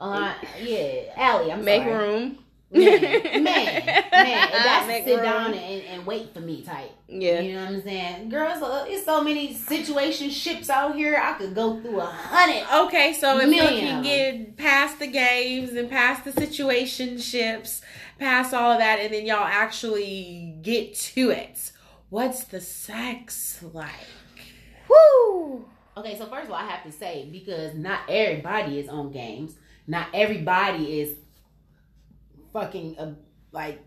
[0.00, 1.94] uh, yeah, Allie, I'm Make sorry.
[1.94, 2.38] room.
[2.72, 4.50] man, man, man.
[4.52, 5.24] That's Make sit room.
[5.24, 6.90] down and, and wait for me type.
[7.08, 7.40] Yeah.
[7.40, 8.28] You know what I'm saying?
[8.28, 11.16] Girls, it's so many situationships out here.
[11.16, 12.66] I could go through a hundred.
[12.86, 17.80] Okay, so if Million we can get past the games and past the situationships,
[18.18, 21.72] past all of that, and then y'all actually get to it,
[22.10, 23.88] what's the sex like?
[24.90, 25.64] Woo!
[25.96, 29.54] Okay, so first of all, I have to say because not everybody is on games.
[29.86, 31.16] Not everybody is
[32.52, 33.12] fucking uh,
[33.52, 33.82] like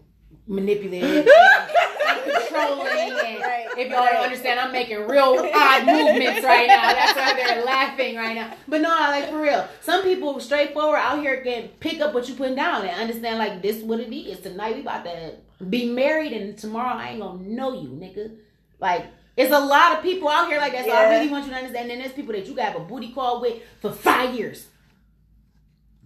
[0.47, 1.27] manipulative,
[2.07, 2.87] and controlling.
[2.87, 6.93] Right, if y'all don't understand, I'm making real odd movements right now.
[6.93, 8.53] That's why they're laughing right now.
[8.67, 12.35] But no, like for real, some people straightforward out here can pick up what you
[12.35, 14.39] putting down and understand like this what it is.
[14.39, 15.35] Tonight we about to
[15.69, 18.35] be married, and tomorrow I ain't gonna know you, nigga.
[18.79, 19.05] Like.
[19.37, 21.57] It's a lot of people out here like that, so I really want you to
[21.57, 21.89] understand.
[21.89, 24.67] And there's people that you got a booty call with for five years.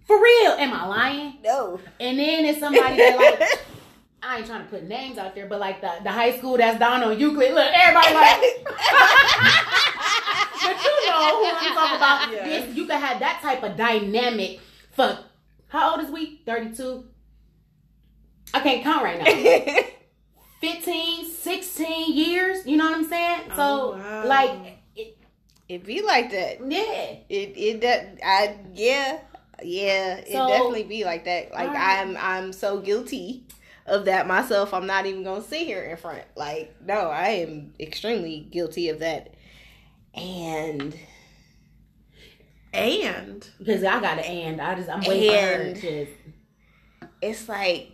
[0.06, 0.52] For real.
[0.52, 1.38] Am I lying?
[1.44, 1.80] No.
[2.00, 3.48] And then it's somebody that like
[4.22, 6.78] I ain't trying to put names out there, but like the, the high school that's
[6.78, 7.54] down on Euclid.
[7.54, 8.66] Look, everybody like
[10.62, 12.32] But you know who I'm talking about.
[12.32, 12.44] Yeah.
[12.44, 14.60] This, you can have that type of dynamic
[14.92, 15.18] for
[15.68, 16.40] how old is we?
[16.46, 17.04] 32?
[18.54, 19.82] I can't count right now.
[20.60, 22.66] 15, 16 years.
[22.66, 23.40] You know what I'm saying?
[23.54, 24.26] So Oh, wow.
[24.26, 25.18] like it,
[25.68, 26.58] it be like that.
[26.68, 27.16] yeah.
[27.28, 28.18] It it does.
[28.24, 29.18] I yeah
[29.62, 30.16] yeah.
[30.16, 31.52] It definitely be like that.
[31.52, 31.98] Like Alright.
[32.06, 33.44] I'm I'm so guilty
[33.86, 34.74] of that myself.
[34.74, 36.22] I'm not even gonna sit here in front.
[36.36, 39.34] Like no, I am extremely guilty of that.
[40.14, 40.98] And
[42.72, 44.60] And Because I got an and.
[44.60, 46.06] I just I'm waiting for her And- to
[47.22, 47.92] it's like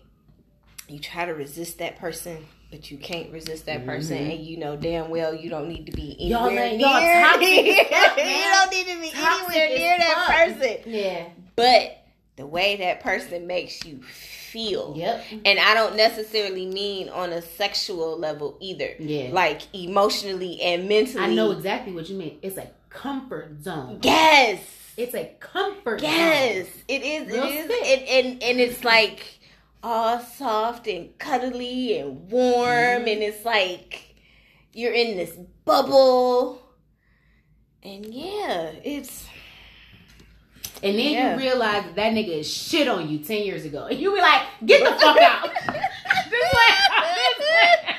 [0.88, 2.46] you try to resist that person.
[2.70, 4.31] But you can't resist that person, Mhm.
[4.35, 6.87] and you know damn well you don't need to be Y'all anywhere ain't- near.
[6.88, 10.59] y'all toxic fuck, you don't need to be Toxic anywhere near that fuck.
[10.59, 10.79] person.
[10.90, 11.29] Yeah.
[11.56, 11.98] But
[12.36, 15.24] the way that person makes you feel, Yep.
[15.44, 18.94] and I don't necessarily mean on a sexual level either.
[18.98, 19.28] Yeah.
[19.32, 21.24] Like emotionally and mentally.
[21.24, 22.38] I know exactly what you mean.
[22.42, 24.00] It's a comfort zone.
[24.02, 24.60] Yes.
[24.96, 26.66] It's a comfort Yes.
[26.66, 26.74] zone.
[26.88, 27.32] It is.
[27.32, 27.70] Real it is.
[27.86, 29.38] And, and and it's like
[29.82, 33.12] all soft and cuddly and warm, Mhm.
[33.12, 34.14] and it's like
[34.74, 35.32] you're in this
[35.64, 36.60] bubble.
[37.82, 39.26] And yeah, it's
[40.82, 41.32] And then Yeah.
[41.32, 43.87] you realize that, that nigga is shit on you 10 years ago.
[43.87, 45.48] And you be like, get the fuck out.
[46.30, 47.94] This way.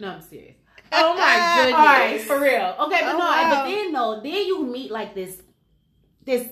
[0.00, 0.54] no, I'm serious.
[0.92, 2.74] oh my goodness, All right, for real.
[2.86, 3.50] Okay, but Oh, no, wow.
[3.50, 5.40] but then no, then you meet like this,
[6.24, 6.48] this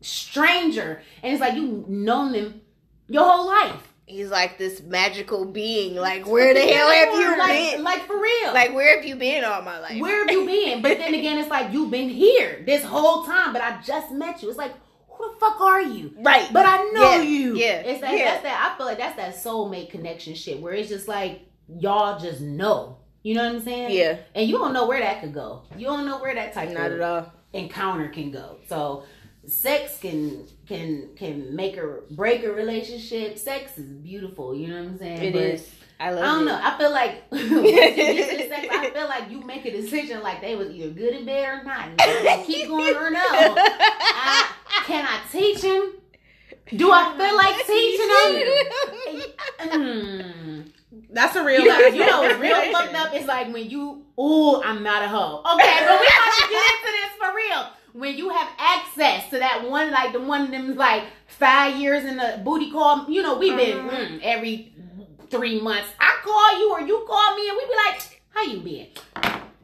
[0.00, 2.60] stranger, and it's like you've known them
[3.08, 3.87] your whole life.
[4.08, 5.94] He's like this magical being.
[5.94, 7.84] Like where the hell have you like, been?
[7.84, 8.52] Like for real.
[8.54, 10.00] Like where have you been all my life?
[10.00, 10.82] Where have you been?
[10.82, 14.42] But then again, it's like you've been here this whole time, but I just met
[14.42, 14.48] you.
[14.48, 14.74] It's like,
[15.08, 16.14] who the fuck are you?
[16.18, 16.48] Right.
[16.52, 17.56] But I know Yeah, you.
[17.56, 18.24] yeah, It's like, yeah.
[18.32, 18.72] that's that.
[18.72, 22.98] I feel like that's that soulmate connection shit where it's just like y'all just know.
[23.24, 23.90] You know what I'm saying?
[23.90, 24.18] Yeah.
[24.34, 25.62] And you don't know where that could go.
[25.76, 27.32] You don't know where that type Not of at all.
[27.52, 28.58] encounter can go.
[28.68, 29.04] So
[29.48, 33.38] sex can can can make or break a relationship.
[33.38, 34.54] Sex is beautiful.
[34.54, 35.22] You know what I'm saying?
[35.22, 35.68] It But is.
[36.00, 36.44] I love I don't it.
[36.46, 36.60] know.
[36.62, 40.22] I feel like once you get to sex, I feel like you make a decision
[40.22, 41.88] like they was either good in bed or not.
[42.00, 43.18] And you keep going or no.
[43.20, 44.52] I,
[44.86, 45.92] can I teach him?
[46.76, 48.10] Do I feel like teaching
[49.72, 49.82] him?
[49.82, 50.72] Mm.
[51.10, 51.60] That's a real.
[51.62, 55.02] You know, you know what's real fucked up is like when you, Oh, I'm not
[55.02, 55.38] a hoe.
[55.54, 57.66] Okay, but we have to get into this for real.
[57.92, 62.04] When you have access to that one, like the one of them, like five years
[62.04, 63.90] in the booty call, you know, we've been Mhm.
[63.90, 64.72] mm, every
[65.30, 65.88] three months.
[65.98, 68.88] I call you or you call me, and we be like, "How you been?"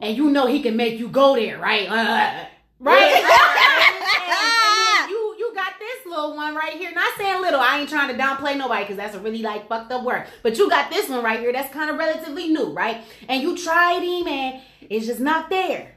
[0.01, 1.87] And you know he can make you go there, right?
[1.89, 2.45] Uh,
[2.79, 3.15] right?
[3.15, 6.91] And- and then you you got this little one right here.
[6.93, 7.59] Not saying little.
[7.59, 10.25] I ain't trying to downplay nobody because that's a really like fucked up word.
[10.43, 13.03] But you got this one right here that's kind of relatively new, right?
[13.29, 15.91] And you tried him and it's just not there.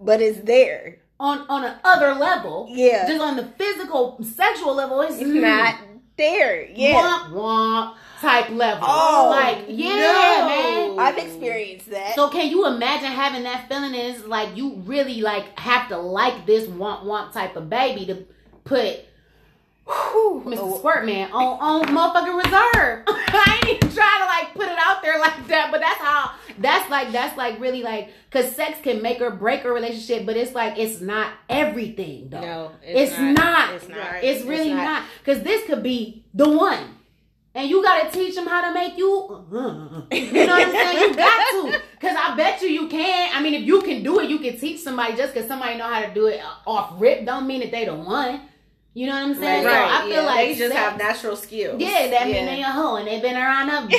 [0.00, 0.98] but it's there.
[1.20, 3.08] On on an other level, Yeah.
[3.08, 5.74] just on the physical, sexual level, it's, It's not
[6.16, 6.64] there.
[6.72, 6.94] Yeah.
[6.94, 8.86] womp womp type level.
[8.88, 10.96] Oh, like yeah, no.
[10.96, 10.98] man.
[10.98, 12.14] I've experienced that.
[12.14, 13.94] So can you imagine having that feeling?
[13.94, 18.24] Is like you really like have to like this want want type of baby to
[18.64, 19.00] put
[19.86, 20.42] Whew.
[20.46, 20.58] Mr.
[20.60, 23.04] Oh, Squirtman on on motherfucking reserve.
[23.08, 26.32] I ain't even trying to like put it out there like that, but that's how
[26.60, 30.36] that's like that's like really like because sex can make or break a relationship, but
[30.36, 32.40] it's like it's not everything though.
[32.40, 33.74] No, It's not.
[33.74, 34.22] It's not.
[34.22, 36.96] It's really not because this could be the one.
[37.54, 40.02] And you gotta teach them how to make you, uh-huh.
[40.12, 41.10] you know what I'm saying?
[41.10, 43.30] You got to, cause I bet you you can.
[43.34, 45.16] I mean, if you can do it, you can teach somebody.
[45.16, 47.94] Just cause somebody know how to do it off rip, don't mean that they the
[47.94, 48.42] one.
[48.98, 49.64] You know what I'm saying?
[49.64, 50.20] Right, so I feel yeah.
[50.22, 51.80] like they just sex- have natural skills.
[51.80, 52.34] Yeah, that Yeah.
[52.34, 53.88] mean they a hoe and they been around up.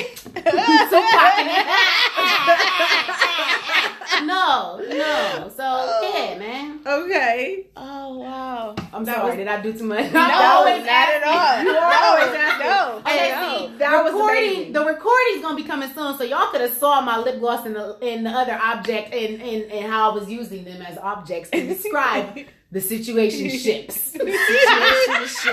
[4.26, 5.50] no, no.
[5.56, 6.80] So yeah, man.
[6.86, 7.66] Okay.
[7.78, 8.74] Oh wow.
[8.92, 9.28] I'm That sorry.
[9.28, 10.12] was- did I do too much?
[10.12, 11.62] No, I not at all.
[11.64, 12.66] You are no, always asking.
[12.66, 12.98] no.
[13.06, 13.58] Okay, no.
[13.68, 14.50] see, That was recording.
[14.50, 14.72] amazing.
[14.74, 17.74] The recording's gonna be coming soon, so y'all could have saw my lip gloss and
[17.74, 21.48] the and the other object and, and and how I was using them as objects
[21.52, 22.38] to describe
[22.72, 24.14] the situation ships.
[24.18, 25.44] no entanglements.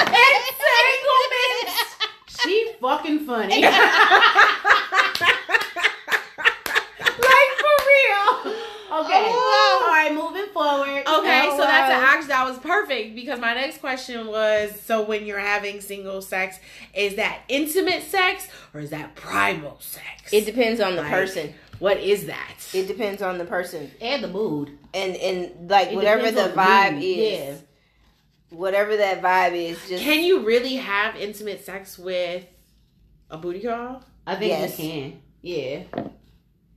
[0.00, 1.76] Entanglements.
[2.42, 3.62] She fucking funny.
[3.62, 3.74] like
[7.60, 8.54] for real.
[9.00, 9.24] Okay.
[9.26, 9.82] Oh.
[9.84, 11.02] All right, moving forward.
[11.06, 11.98] Okay, Oh, so that's wow.
[11.98, 15.80] an um, actually that was perfect because my next question was so when you're having
[15.80, 16.58] single sex,
[16.94, 20.32] is that intimate sex or is that primal sex?
[20.32, 21.54] It depends on the Like- person.
[21.78, 22.54] what is that?
[22.72, 24.78] It depends on the person, and the mood.
[24.94, 27.02] and and like It whatever the vibe mood.
[27.04, 27.62] is.
[28.50, 32.44] Whatever that vibe is, just Can you really have intimate sex with
[33.30, 34.04] a booty call?
[34.26, 34.78] I think Yes.
[34.78, 35.22] you can.
[35.42, 35.82] Yeah.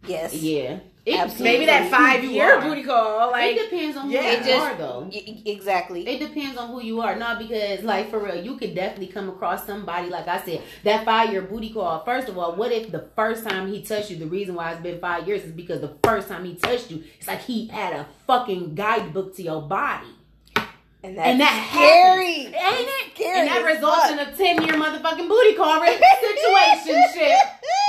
[0.06, 0.34] Yes.
[0.34, 0.80] Yeah.
[1.10, 1.44] Absolutely.
[1.54, 4.24] Maybe that five year booty call, like it depends on who yeah.
[4.24, 5.10] you It just- are, though.
[5.10, 6.06] Y- exactly.
[6.06, 7.16] It depends on who you are.
[7.16, 11.06] Not because, like, for real, you could definitely come across somebody, like I said, that
[11.06, 12.04] five year booty call.
[12.04, 14.82] First of all, what if the first time he touched you, the reason why it's
[14.82, 17.94] been five years is because the first time he touched you, it's like he had
[17.94, 20.08] a fucking guidebook to your body.
[21.04, 22.52] and and that scary.
[22.52, 23.16] happens, ain't it?
[23.16, 24.12] Scary and that results fuck.
[24.12, 27.40] in a 10 year motherfucking booty call situation shit.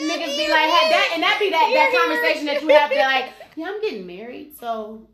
[0.00, 2.90] Niggas be like, had that, and that be that, that conversation that you have.
[2.90, 5.08] They're like, yeah, I'm getting married, so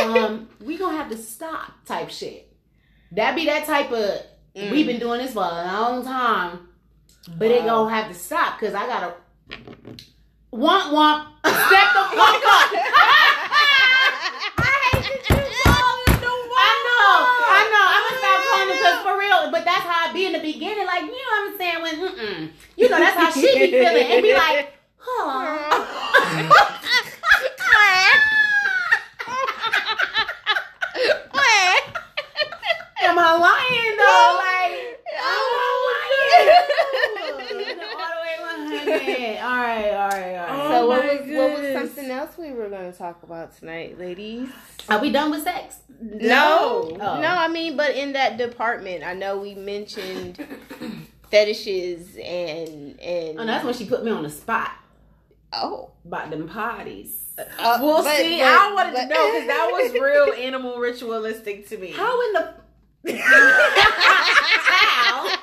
[0.00, 2.52] um, we gonna have to stop type shit.
[3.12, 4.20] That be that type of.
[4.56, 4.70] Mm.
[4.70, 6.68] We've been doing this for a long time,
[7.38, 7.84] but it Wow.
[7.84, 9.14] gonna have to stop because I gotta
[10.52, 12.70] womp womp step the fuck up.
[14.58, 17.16] I hate that you call it the I know,
[17.48, 17.86] I know.
[17.90, 18.82] I'm gonna stop calling it
[19.50, 20.86] but that's how I be in the beginning.
[20.86, 21.82] Like, you know what I'm saying?
[21.82, 22.50] When, mm-mm.
[22.76, 24.06] You know, that's how she be feeling.
[24.06, 26.68] And be like, huh.
[33.04, 34.38] Am I lying though?
[34.38, 34.78] Like,
[35.18, 35.70] am I
[37.50, 38.08] lying?
[38.72, 39.38] All 100.
[39.38, 40.68] All right, all right, all right.
[40.68, 43.56] so Oh what my was what was something else we were going to talk about
[43.56, 44.48] tonight, ladies?
[44.88, 45.76] Are we done with sex?
[46.00, 47.20] No, Oh.
[47.20, 47.28] no.
[47.28, 50.44] I mean, but in that department, I know we mentioned
[51.30, 54.70] fetishes and and Oh, that's when she put me on the spot
[55.52, 55.90] oh.
[56.04, 57.18] about them parties.
[57.38, 60.78] Uh, Well, but- see, but- I wanted but- to know because that was real animal
[60.78, 61.90] ritualistic to me.
[61.92, 62.54] How in the
[64.42, 65.36] how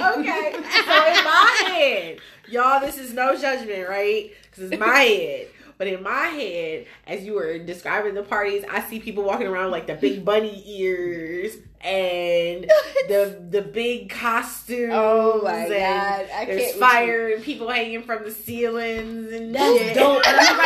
[0.00, 4.32] Okay, so in my head, y'all, this is no judgment, right?
[4.50, 5.48] Because it's my head.
[5.78, 9.72] But in my head, as you were describing the parties, I see people walking around
[9.72, 12.70] like the big bunny ears and
[13.08, 14.92] the the big costumes.
[14.94, 16.28] Oh my god!
[16.32, 19.94] I There's fire and people hanging from the ceilings and That's shit.
[19.96, 20.24] dope.
[20.24, 20.62] Let me write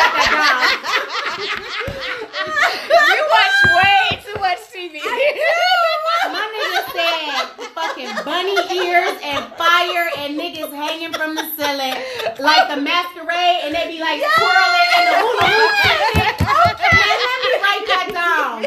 [2.89, 5.01] that you watch way too much TV.
[6.97, 11.93] Said fucking bunny ears and fire and niggas hanging from the ceiling
[12.41, 15.73] like the masquerade and they be like twirling and the hula hoop.
[16.97, 18.63] Man, let me write that down.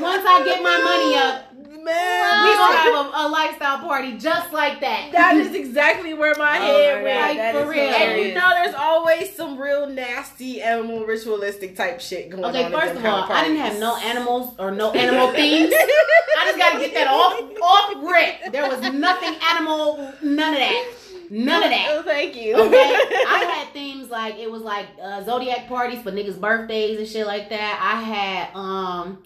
[0.00, 1.45] Once I get my money up,
[1.86, 5.12] Man, we gonna have a, a lifestyle party just like that.
[5.12, 7.20] that is exactly where my Oh head went.
[7.20, 7.82] Like, that for is real.
[7.82, 12.50] And you know, there's always some real nasty animal ritualistic type shit going on.
[12.50, 15.72] Okay, first of all, kind I didn't have no animals or no animal themes.
[15.72, 18.52] I just gotta get that off off rip.
[18.52, 20.92] There was nothing animal, none of that.
[21.30, 21.88] None of that.
[21.90, 22.54] Oh, thank you.
[22.54, 27.08] Okay, I had themes like it was like uh, zodiac parties for niggas' birthdays and
[27.08, 27.80] shit like that.
[27.80, 29.22] I had um,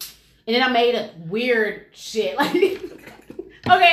[0.47, 2.51] and then I made a weird shit like.
[2.53, 2.79] okay,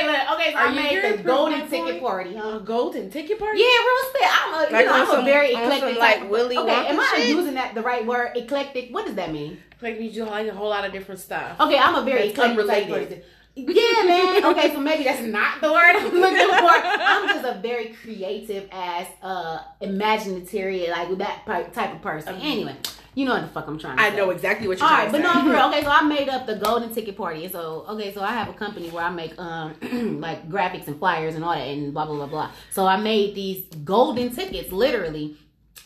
[0.07, 2.57] look, okay, so Are I made here the golden ticket party, huh?
[2.57, 3.59] a golden ticket party.
[3.61, 4.23] Yeah, real spit.
[4.25, 6.57] I'm a, Like you know, on I'm some- a very eclectic some, like, type Willy
[6.57, 7.29] Okay, am I shit?
[7.29, 8.33] using that the right word?
[8.37, 8.93] Eclectic.
[8.95, 9.59] What does that mean?
[9.81, 11.61] like you do like a whole lot of different stuff.
[11.61, 13.09] Okay, I'm a very That's eclectic unrelated.
[13.09, 13.23] person.
[13.55, 14.45] Yeah, man.
[14.47, 16.71] Okay, so maybe that's not the word I'm looking for.
[16.85, 22.37] I'm just a very creative ass, uh, imaginatory, like that type of person.
[22.37, 22.75] Anyway,
[23.19, 24.17] you know what the fuck I'm trying to I say.
[24.17, 25.67] know exactly what you're All trying right, but no, for real.
[25.71, 27.49] Okay, so I made up the golden ticket party.
[27.49, 29.75] So, okay, so I have a company where I make um
[30.21, 32.53] like graphics and flyers and all that and blah blah blah blah.
[32.71, 35.37] So I made these golden tickets, literally,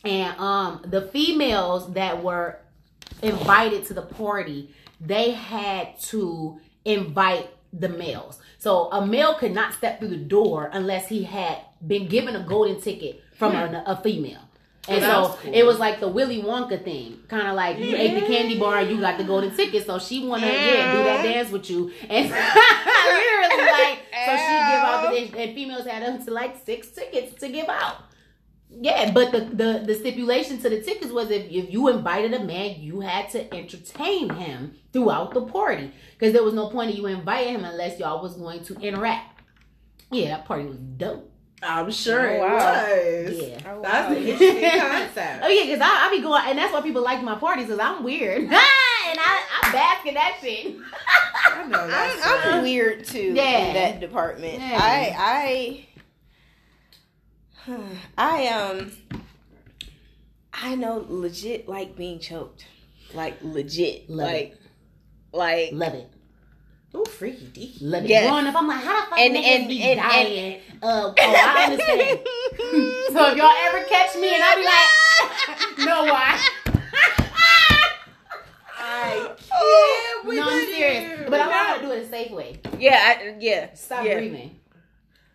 [0.05, 2.59] and um the females that were
[3.23, 4.69] invited to the party,
[5.01, 8.41] they had to invite the males.
[8.59, 12.41] So a male could not step through the door unless he had been given a
[12.41, 14.43] golden ticket from a, a female.
[14.89, 15.55] Oh, and That so cool.
[15.55, 18.83] it was like the Willy Wonka thing, kind of like you ate the candy bar,
[18.83, 19.87] you got the golden ticket.
[19.87, 24.83] So she wanna yeah do that dance with you, and literally like so she give
[24.83, 27.97] out the and females had up to like six tickets to give out.
[28.71, 32.43] Yeah, but the, the the stipulation to the tickets was if, if you invited a
[32.43, 36.97] man, you had to entertain him throughout the party because there was no point of
[36.97, 39.43] you inviting him unless y'all was going to interact.
[40.11, 41.32] Yeah, that party was dope.
[41.63, 42.57] I'm sure Oh, it wow.
[42.57, 43.49] was.
[43.49, 43.59] Yeah.
[43.73, 44.17] Oh, That's wow.
[44.17, 45.45] an interesting concept.
[45.45, 47.79] Oh yeah, because I, I be going, and that's why people like my parties, because
[47.81, 50.77] I'm weird, and I, I bask in that shit.
[51.45, 53.59] I know that's I'm, I'm weird too Yeah.
[53.69, 54.55] in that department.
[54.61, 54.79] Yeah.
[54.81, 55.87] I
[57.69, 57.79] I
[58.19, 58.93] I um
[60.53, 62.67] I know legit like being choked.
[63.15, 64.09] Like legit.
[64.11, 64.57] Love like
[65.33, 66.11] like Love it,
[66.95, 67.79] Ooh, freaky deaky.
[67.81, 68.11] love it.
[68.11, 68.29] Yes.
[68.29, 70.61] Growing up, I'm like, how the fuck And- niggas and- be and- dying?
[70.83, 72.21] uh, oh, I understand.
[73.13, 76.39] so if y'all ever catch me, and I be like, no, why?
[78.85, 80.69] I Oh, can't with no, I'm it.
[80.75, 82.61] serious, but I know how to do it a safe way.
[82.79, 83.73] yeah, I, yeah.
[83.75, 84.15] Stop yeah.
[84.19, 84.59] breathing.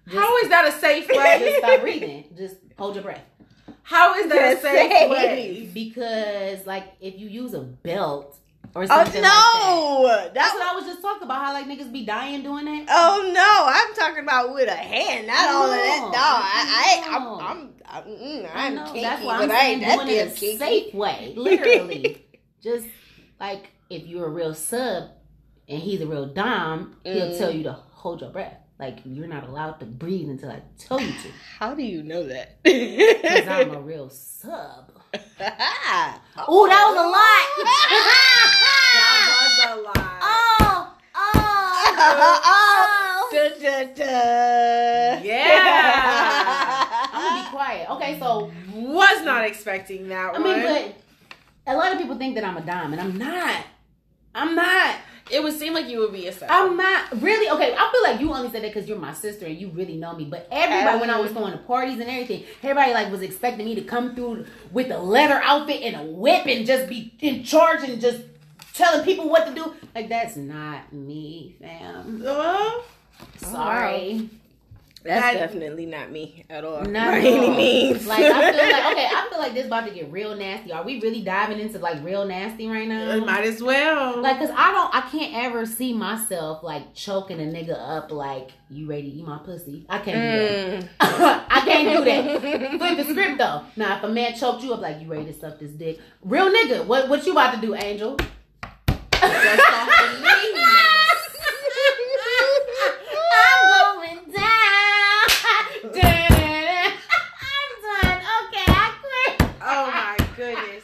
[0.07, 1.39] Just, How is that a safe way?
[1.39, 2.23] just stop breathing.
[2.37, 3.23] Just hold your breath.
[3.83, 5.09] How is that a safe safe.
[5.11, 5.69] way?
[5.73, 8.37] Because like if you use a belt
[8.75, 10.23] or Oh something like that.
[10.23, 10.31] no.
[10.33, 11.45] That's what I was just talking about.
[11.45, 12.85] How like niggas be dying doing that.
[12.89, 15.99] Oh no, I'm talking about with a hand, not all of that.
[16.03, 17.39] No, No, I, I, no.
[17.39, 18.85] I'm, I'm, I'm, mm, I I'm know.
[18.85, 20.57] kinky, That's why I'm I ain't saying that doing it damn a kinky.
[20.57, 21.33] safe way.
[21.37, 22.25] Literally,
[22.61, 22.87] just
[23.39, 25.09] like if you're a real sub
[25.69, 27.37] and he's a real dom, he'll Mm.
[27.37, 28.57] tell you to hold your breath.
[28.79, 31.29] Like you're not allowed to breathe until I tell you to.
[31.59, 32.61] How do you know that?
[32.63, 34.91] Because I'm a real sub.
[35.13, 37.45] oh, Ooh, that was a lot.
[38.97, 39.95] That was a lot.
[39.95, 40.19] lot.
[40.21, 43.29] oh, oh, oh.
[43.31, 45.21] Da, da, da.
[45.23, 46.85] Yeah.
[47.13, 47.89] I'm gonna be quiet.
[47.91, 50.43] Okay, so Was not expecting that I one.
[50.43, 50.95] mean, but
[51.67, 53.65] a lot of people think that I'm a dom, and I'm not.
[54.33, 54.95] I'm not.
[55.31, 56.49] It would seem like you would be a sub.
[56.51, 57.73] I'm not really okay.
[57.77, 60.13] I feel like you only said that because you're my sister and you really know
[60.15, 60.25] me.
[60.25, 63.75] But everybody, when I was going to parties and everything, everybody like was expecting me
[63.75, 67.83] to come through with a leather outfit and a whip and just be in charge
[67.83, 68.21] and just
[68.73, 69.73] telling people what to do.
[69.95, 72.23] Like that's not me, fam.
[72.25, 72.71] Uh,
[73.37, 74.29] Sorry,
[75.07, 76.83] That's That- definitely not me at all.
[76.83, 78.05] not by any means.
[78.05, 80.71] Like I feel like okay, I feel like this about to get real nasty.
[80.73, 83.17] Are we really diving into like real nasty right now?
[83.25, 84.21] might as well.
[84.21, 88.11] Like, cause I don't, I can't ever see myself like choking a nigga up.
[88.11, 89.85] Like, you ready to eat my pussy?
[89.89, 90.89] I can't do that.
[90.99, 91.45] Mm.
[91.49, 92.77] I can't do that.
[92.77, 93.61] Flip the script though.
[93.77, 96.49] Now, if a man choked you up, like you ready to suck this dick, real
[96.51, 98.17] nigga, what what you about to do, Angel?
[98.17, 100.63] Just off the knees.
[103.39, 105.27] I'm going down.
[105.93, 106.91] Da-da-da.
[107.41, 108.21] I'm done.
[108.37, 109.49] Okay, I quit.
[109.61, 110.83] Oh my goodness.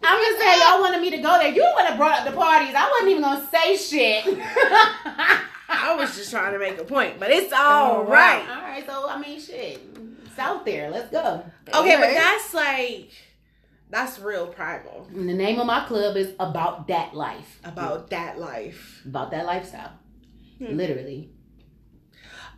[0.00, 1.50] I'm just saying, y'all wanted me to go there.
[1.52, 2.74] You would have brought up the parties.
[2.76, 4.24] I wasn't even gonna say shit.
[5.68, 8.48] I was just trying to make a point, but it's all All right.
[8.48, 8.86] All right.
[8.86, 9.80] So I mean, shit.
[10.24, 10.90] It's out there.
[10.90, 11.44] Let's go.
[11.74, 13.10] Okay, but that's like
[13.90, 17.58] that's real primal And the name of my club is about that life.
[17.64, 19.02] about that life.
[19.04, 19.92] About that lifestyle.
[20.58, 20.76] Hmm.
[20.76, 21.30] Literally.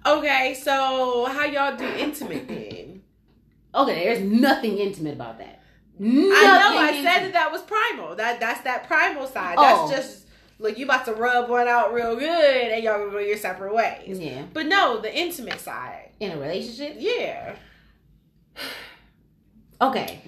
[0.07, 2.90] Okay, so how y'all do intimate then?
[3.75, 5.63] Okay, there's nothing intimate about that.
[6.01, 8.17] I know I Nothing said that that was primal.
[8.17, 9.57] That that's that primal side.
[9.59, 9.89] Oh.
[9.89, 10.27] That's just
[10.59, 13.75] like you about to rub one out real good and y'all gonna go your separate
[13.75, 14.19] ways.
[14.19, 14.45] Yeah.
[14.53, 16.11] But no, the intimate side.
[16.21, 16.97] In a relationship?
[16.99, 17.57] Yeah.
[19.81, 20.21] Okay.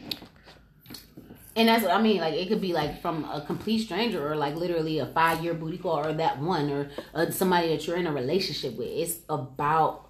[1.54, 2.18] And that's what I mean.
[2.18, 5.52] Like, it could be like from a complete stranger or like literally a five year
[5.52, 8.88] booty call or that one or uh, somebody that you're in a relationship with.
[8.88, 10.08] It's about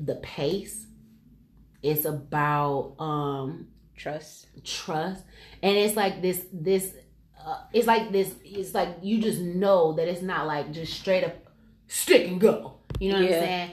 [0.00, 0.86] the pace.
[1.82, 4.48] It's about um Trust.
[4.64, 5.22] trust
[5.62, 6.92] and it's like this this
[7.46, 11.22] uh, it's like this it's like you just know that it's not like just straight
[11.22, 11.34] up
[11.86, 13.36] stick and go you know what Yeah.
[13.36, 13.70] i'm saying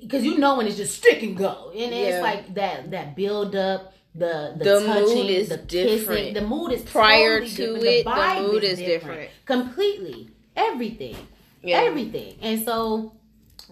[0.00, 2.22] because you know when it's just stick and go and it's Yeah.
[2.22, 6.20] like that that build up the the, The touching mood is the different.
[6.20, 7.84] kissing the mood is Prior totally to different.
[7.84, 9.30] it, the vibe mood is different.
[9.44, 11.16] completely everything
[11.62, 11.80] Yeah.
[11.82, 12.36] everything.
[12.40, 13.12] And so,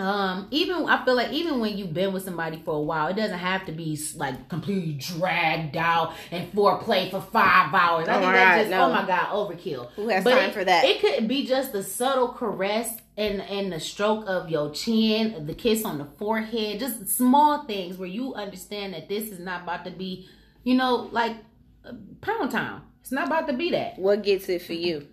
[0.01, 3.17] um, even I feel like even when you've been with somebody for a while, it
[3.17, 8.09] doesn't have to be like completely dragged out and foreplay for five hours.
[8.09, 8.87] I Oh think my that's God, just no.
[8.87, 9.91] oh my god, overkill.
[9.97, 10.85] Who has But time it- for that?
[10.85, 15.55] It could be just the subtle caress and and the stroke of your chin, the
[15.55, 19.85] kiss on the forehead, just small things where you understand that this is not about
[19.85, 20.27] to be,
[20.65, 21.37] you know, like
[21.85, 21.93] uh,
[22.23, 22.83] pound town.
[23.03, 23.99] It's not about to be that.
[23.99, 25.07] what gets it for you?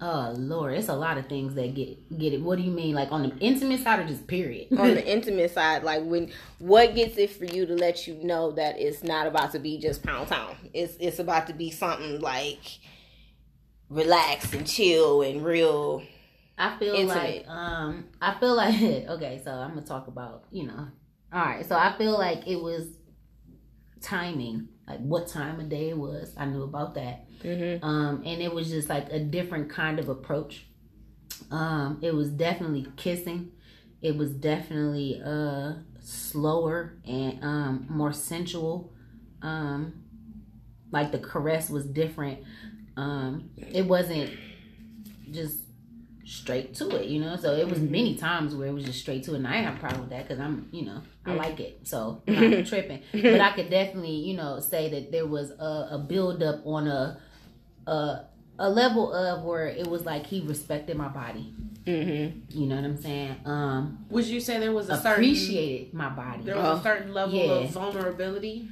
[0.00, 2.40] Oh Lord, it's a lot of things that get get it.
[2.42, 4.68] What do you mean, like on the intimate side or just period?
[4.76, 8.50] on the intimate side, like when what gets it for you to let you know
[8.52, 10.56] that it's not about to be just pound town.
[10.72, 12.60] It's it's about to be something like
[13.88, 16.02] relax and chill and real.
[16.58, 17.46] I feel Intimate.
[17.46, 20.88] like um I feel like okay, so I'm gonna talk about, you know.
[21.32, 22.86] All right, so I feel like it was
[24.00, 26.34] timing, like what time of day it was.
[26.36, 27.26] I knew about that.
[27.42, 27.84] Mm-hmm.
[27.84, 30.66] Um and it was just like a different kind of approach.
[31.50, 33.52] Um it was definitely kissing.
[34.02, 38.92] It was definitely uh slower and um more sensual.
[39.42, 40.04] Um
[40.90, 42.40] like the caress was different.
[42.96, 44.30] Um it wasn't
[45.30, 45.63] just
[46.24, 47.36] straight to it, you know.
[47.36, 49.66] So it was many times where it was just straight to it, and I ain't
[49.66, 51.80] have a problem with that because I'm, you know, I like it.
[51.84, 53.02] So I'm not tripping.
[53.12, 56.88] But I could definitely, you know, say that there was a, a build up on
[56.88, 57.18] a,
[57.86, 58.20] a
[58.56, 61.52] a level of where it was like he respected my body.
[61.86, 62.38] Mm-hmm.
[62.58, 63.36] You know what I'm saying?
[63.44, 66.44] Um, Would you say there was a certain appreciated my body.
[66.44, 66.76] there was Oh.
[66.78, 67.50] a certain level Yeah.
[67.64, 68.68] of vulnerability?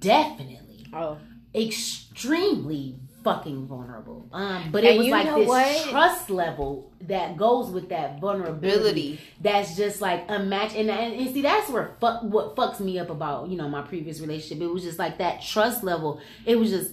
[0.00, 1.18] Definitely, Oh,
[1.54, 4.28] extremely fucking vulnerable.
[4.32, 5.90] Um, but it And was like this what?
[5.90, 8.78] trust level that goes with that vulnerability.
[8.78, 9.20] ability.
[9.40, 12.98] that's just like a match and, and, and see that's where fuck what fucks me
[12.98, 16.56] up about you know my previous relationship it was just like that trust level it
[16.56, 16.92] was just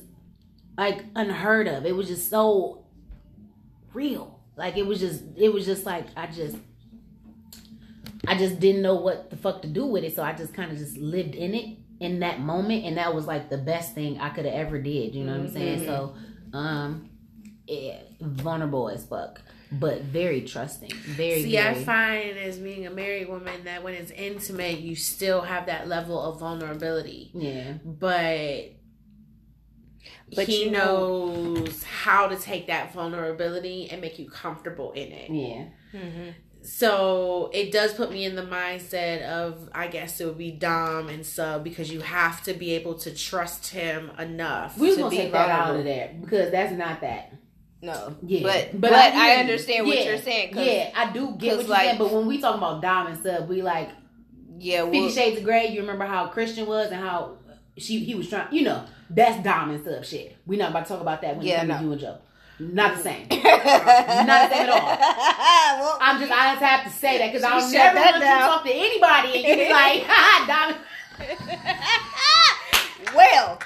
[0.78, 2.86] like unheard of it was just so
[3.93, 6.57] real like it was just it was just like i just
[8.28, 10.71] i just didn't know what the fuck to do with it so i just kind
[10.71, 14.20] of just lived in it in that moment and that was like the best thing
[14.20, 15.86] i could have ever did you know what i'm saying?
[15.86, 16.16] So
[16.54, 17.10] um
[17.68, 19.41] yeah, vulnerable as fuck
[19.72, 24.12] but very trusting very See, I find as being a married woman that when it's
[24.12, 27.74] intimate, you still have that level of vulnerability, yeah.
[27.84, 28.74] But
[30.36, 35.12] But he you know- knows how to take that vulnerability and make you comfortable in
[35.12, 35.30] it.
[35.32, 35.66] yeah.
[36.00, 36.30] Mm-hmm.
[36.66, 41.09] So it does put me in the mindset of, I guess it would be dom
[41.09, 44.78] and sub because you have to be able to trust him enough.
[44.78, 47.34] We're to gonna be take that out of there because that's not that.
[47.82, 49.39] No, Yeah, but but, but I, hear you.
[49.41, 50.53] understand what Yeah, you're saying.
[50.55, 51.97] Yeah, I do get what you're like- saying.
[51.99, 53.89] But when we talk about Dom and Sub, we like
[54.57, 55.68] yeah, Fifty well, Shades of Grey.
[55.68, 57.38] You remember how Christian was and how
[57.78, 58.51] she he was trying.
[58.53, 60.36] You know, that's Dom and Sub shit.
[60.47, 61.78] We not about to talk about that when Yeah, you no.
[61.78, 62.18] to you and Joe.
[62.60, 63.28] Not the same.
[63.30, 64.86] not the same at all.
[65.80, 68.64] well, I'm just I just have to say that because I'll never want to talk
[68.64, 70.78] to anybody and you be like, ha, Dom.
[73.16, 73.60] well,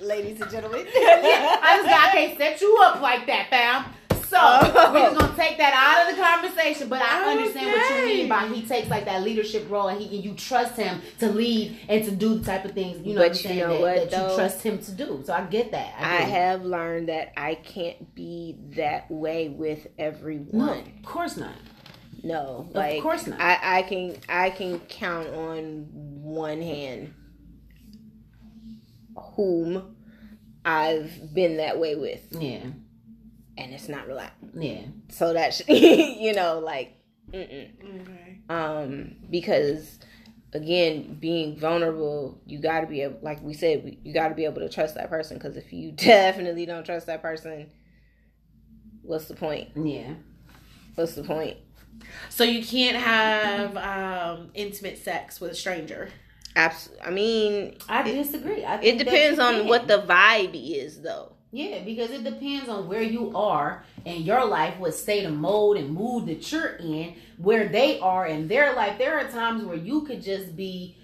[0.00, 3.84] ladies and gentlemen, I just got, I can't set you up like that, fam.
[4.28, 4.90] So Oh.
[4.92, 6.88] we're just gonna take that out of the conversation.
[6.88, 8.14] But I understand what you Okay.
[8.18, 11.28] mean by he takes like that leadership role and he and you trust him to
[11.30, 13.58] lead and to do the type of things you know But what I'm you saying
[13.60, 14.30] know that, what, that though?
[14.30, 15.22] you trust him to do.
[15.24, 15.94] So I get that.
[15.98, 16.30] I do.
[16.32, 20.50] have learned that I can't be that way with everyone.
[20.58, 21.54] no, of course not.
[22.24, 23.40] No, like Of course not.
[23.40, 27.14] I, I can I can count on one hand
[29.36, 29.96] whom
[30.64, 32.58] I've been that way with, Yeah,
[33.58, 34.36] and it's not relaxed.
[34.54, 36.96] yeah, So that sh- you know, like,
[37.32, 38.00] mm-mm.
[38.02, 38.38] Okay.
[38.48, 39.98] um, because
[40.52, 44.44] again, being vulnerable, you got to be able, like we said, you got to be
[44.44, 45.36] able to trust that person.
[45.36, 47.70] Because if you definitely don't trust that person,
[49.02, 49.68] what's the point?
[49.76, 50.14] yeah.
[50.94, 51.58] What's the point?
[52.30, 56.08] So you can't have um, intimate sex with a stranger.
[56.54, 58.64] Abs- I mean, I disagree.
[58.64, 61.35] I it depends on what the vibe is, though.
[61.52, 65.76] Yeah, because it depends on where you are in your life, what state of mode
[65.76, 68.98] and mood that you're in, where they are in their life.
[68.98, 70.96] There are times where you could just be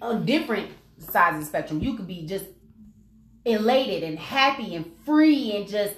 [0.00, 1.80] on different sides of the spectrum.
[1.80, 2.46] You could be just
[3.44, 5.94] elated and happy and free and just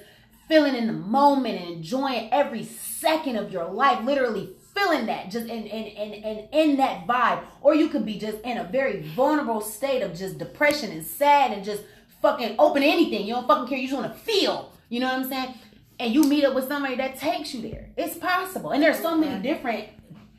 [0.48, 5.48] feeling in the moment and enjoying every second of your life, literally feeling that just
[5.48, 7.42] and and and, and in that vibe.
[7.60, 11.52] Or you could be just in a very vulnerable state of just depression and sad
[11.52, 11.82] and just
[12.26, 13.26] fucking open to anything.
[13.26, 13.78] You don't fucking care.
[13.78, 14.72] You just want to feel.
[14.88, 15.54] You know what I'm saying?
[15.98, 17.90] And you meet up with somebody that takes you there.
[17.96, 18.70] It's possible.
[18.70, 19.88] And there's so many different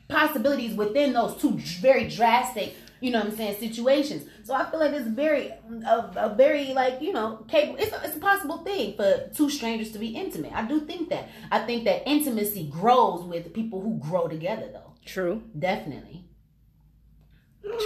[0.08, 4.24] possibilities within those two very drastic, you know what I'm saying, situations.
[4.44, 8.00] So I feel like it's very, a, a very like, you know, capable, it's a,
[8.04, 10.52] it's a possible thing for two strangers to be intimate.
[10.54, 11.28] I do think that.
[11.50, 14.94] I think that intimacy grows with people who grow together though.
[15.04, 15.42] True.
[15.58, 16.24] Definitely.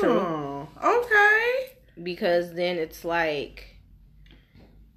[0.01, 0.21] True.
[0.21, 2.03] Oh, okay.
[2.03, 3.72] Because then it's like,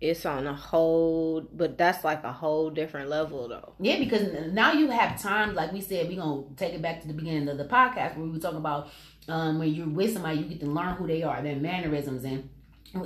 [0.02, 3.74] it's on a whole, but that's like a whole different level, though.
[3.80, 7.08] Yeah, because now you have time, like we said, we're gonna take it back to
[7.08, 8.90] the beginning of the podcast where we were talking about
[9.28, 12.50] um when you're with somebody, you get to learn who they are, their mannerisms and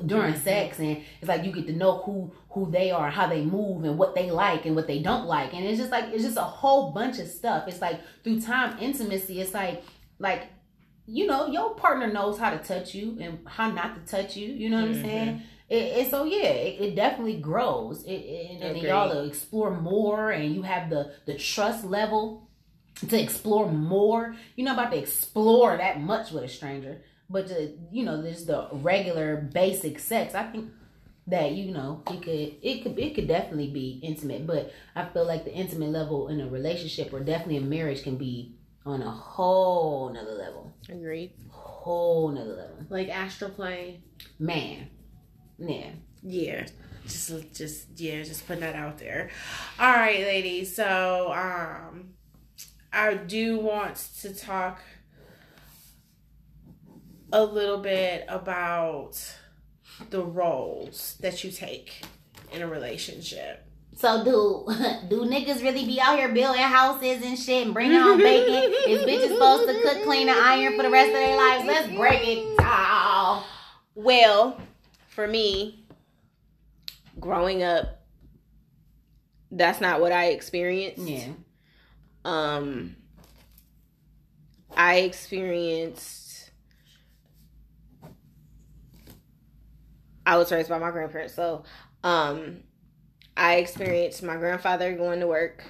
[0.05, 3.43] during sex and it's like you get to know who who they are how they
[3.43, 6.23] move and what they like and what they don't like and it's just like it's
[6.23, 7.67] just a whole bunch of stuff.
[7.67, 9.83] It's like through time intimacy it's like
[10.19, 10.43] like
[11.07, 14.53] you know your partner knows how to touch you and how not to touch you
[14.53, 18.03] you know what i'm saying it, it so yeah it, it definitely grows.
[18.03, 22.49] It, it- and, and y'all to explore more and you have the the trust level
[23.07, 24.36] to explore more.
[24.55, 28.45] You're not about to explore that much with a stranger but to, you know there's
[28.45, 30.72] the regular basic sex i think
[31.28, 35.26] that you know it could it could it could definitely be intimate but i feel
[35.26, 38.55] like the intimate level in a relationship or definitely a marriage can be
[38.86, 40.74] on a whole nother level.
[40.89, 41.34] Agreed.
[41.51, 42.78] whole nother level.
[42.89, 44.01] Like astral plane.
[44.39, 44.89] man
[45.60, 45.89] yeah
[46.24, 46.66] Yeah.
[47.07, 49.32] Just just yeah, just putting that out there.
[49.80, 50.76] All right, ladies.
[50.76, 52.14] So um
[52.93, 54.80] I do want to talk
[57.32, 59.36] a little bit about
[60.10, 62.03] the roles that you take
[62.51, 63.66] in a relationship.
[63.95, 64.66] So do
[65.10, 68.72] do niggas really be out here building houses and shit and bringing home bacon?
[68.88, 71.66] Is bitches supposed to cook, clean, and iron for the rest of their lives?
[71.66, 73.43] Let's break it down.
[73.95, 74.62] Well,
[75.20, 75.84] for me,
[77.20, 78.05] growing up,
[79.51, 81.05] that's not what I experienced.
[81.05, 81.34] Yeah.
[82.24, 82.95] Um,
[84.78, 86.51] I experienced.
[90.26, 91.65] I was raised by my grandparents, so
[92.01, 92.63] um,
[93.36, 95.65] I experienced my grandfather going to work.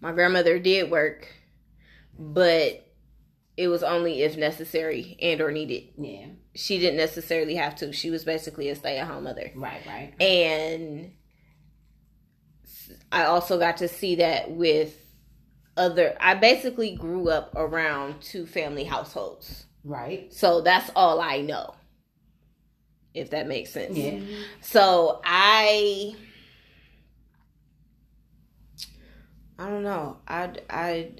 [0.00, 1.28] My grandmother did work,
[2.18, 2.90] but
[3.58, 5.90] it was only if necessary and or needed.
[5.98, 6.28] Yeah.
[6.54, 7.92] She didn't necessarily have to.
[7.92, 9.80] She was basically a stay at home mother Right.
[9.86, 10.14] Right.
[10.20, 11.12] and
[13.10, 14.94] I also got to see that with
[15.76, 19.66] other I basically grew up around two family households.
[19.82, 20.32] Right.
[20.32, 21.74] So that's all I know.
[23.12, 23.96] If that makes sense.
[23.96, 24.12] Yeah.
[24.12, 24.42] Mm-hmm.
[24.60, 26.14] So I
[29.58, 30.18] I don't know.
[30.26, 31.10] I I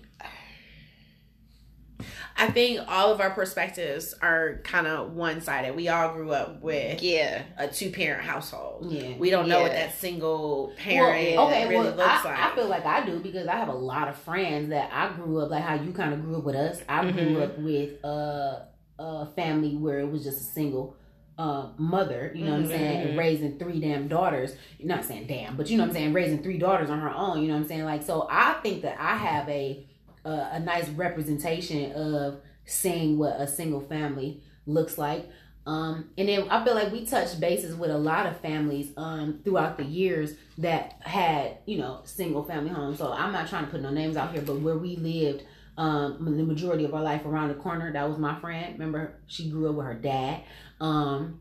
[2.36, 5.76] I think all of our perspectives are kind of one sided.
[5.76, 7.42] We all grew up with yeah.
[7.56, 8.90] a two parent household.
[8.90, 9.16] Yeah.
[9.18, 12.38] We don't know what that single parent Well, okay, really well, looks I, like.
[12.38, 15.40] I feel like I do because I have a lot of friends that I grew
[15.40, 16.82] up like how you kind of grew up with us.
[16.88, 17.42] I grew Mhm.
[17.42, 20.96] up with a a family where it was just a single
[21.36, 22.30] uh, mother.
[22.32, 23.18] You know what I'm saying, Mhm.
[23.18, 24.54] raising three damn daughters.
[24.78, 27.10] You're not saying damn, but you know what I'm saying, raising three daughters on her
[27.10, 27.42] own.
[27.42, 28.28] You know what I'm saying, like so.
[28.30, 29.84] I think that I have a
[30.24, 35.28] a, nice representation of seeing what a single family looks like.
[35.66, 39.40] Um, and then I feel like we touched bases with a lot of families um,
[39.44, 42.98] throughout the years that had, you know, single family homes.
[42.98, 45.44] So I'm not trying to put no names out here, but where we lived
[45.76, 48.74] um, the majority of our life around the corner, that was my friend.
[48.74, 50.42] Remember, she grew up with her dad.
[50.80, 51.40] Um,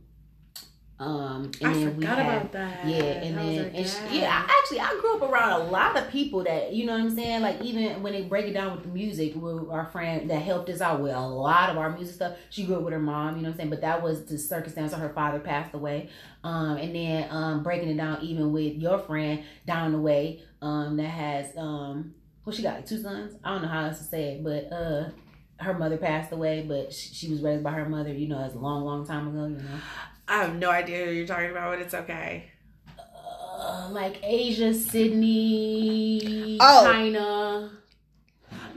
[1.03, 2.85] um, and I then we forgot had, about that.
[2.87, 5.97] yeah, and That then and she, yeah, I actually I grew up around a lot
[5.97, 7.41] of people that you know what I'm saying.
[7.41, 10.69] Like even when they break it down with the music, with our friend that helped
[10.69, 12.37] us out with a lot of our music stuff.
[12.49, 13.69] She grew up with her mom, you know what I'm saying.
[13.69, 16.09] But that was the circumstance of her father passed away.
[16.43, 20.97] Um, and then um, breaking it down even with your friend down the way um,
[20.97, 22.13] that has um,
[22.45, 23.35] well she got like two sons.
[23.43, 25.09] I don't know how else to say it, but uh,
[25.57, 28.11] her mother passed away, but she, she was raised by her mother.
[28.11, 29.45] You know, it's a long, long time ago.
[29.45, 29.79] You know.
[30.27, 32.49] I have no idea who you're talking about, but it's okay.
[32.97, 36.83] uh, like Asia, Sydney, Oh.
[36.85, 37.71] China.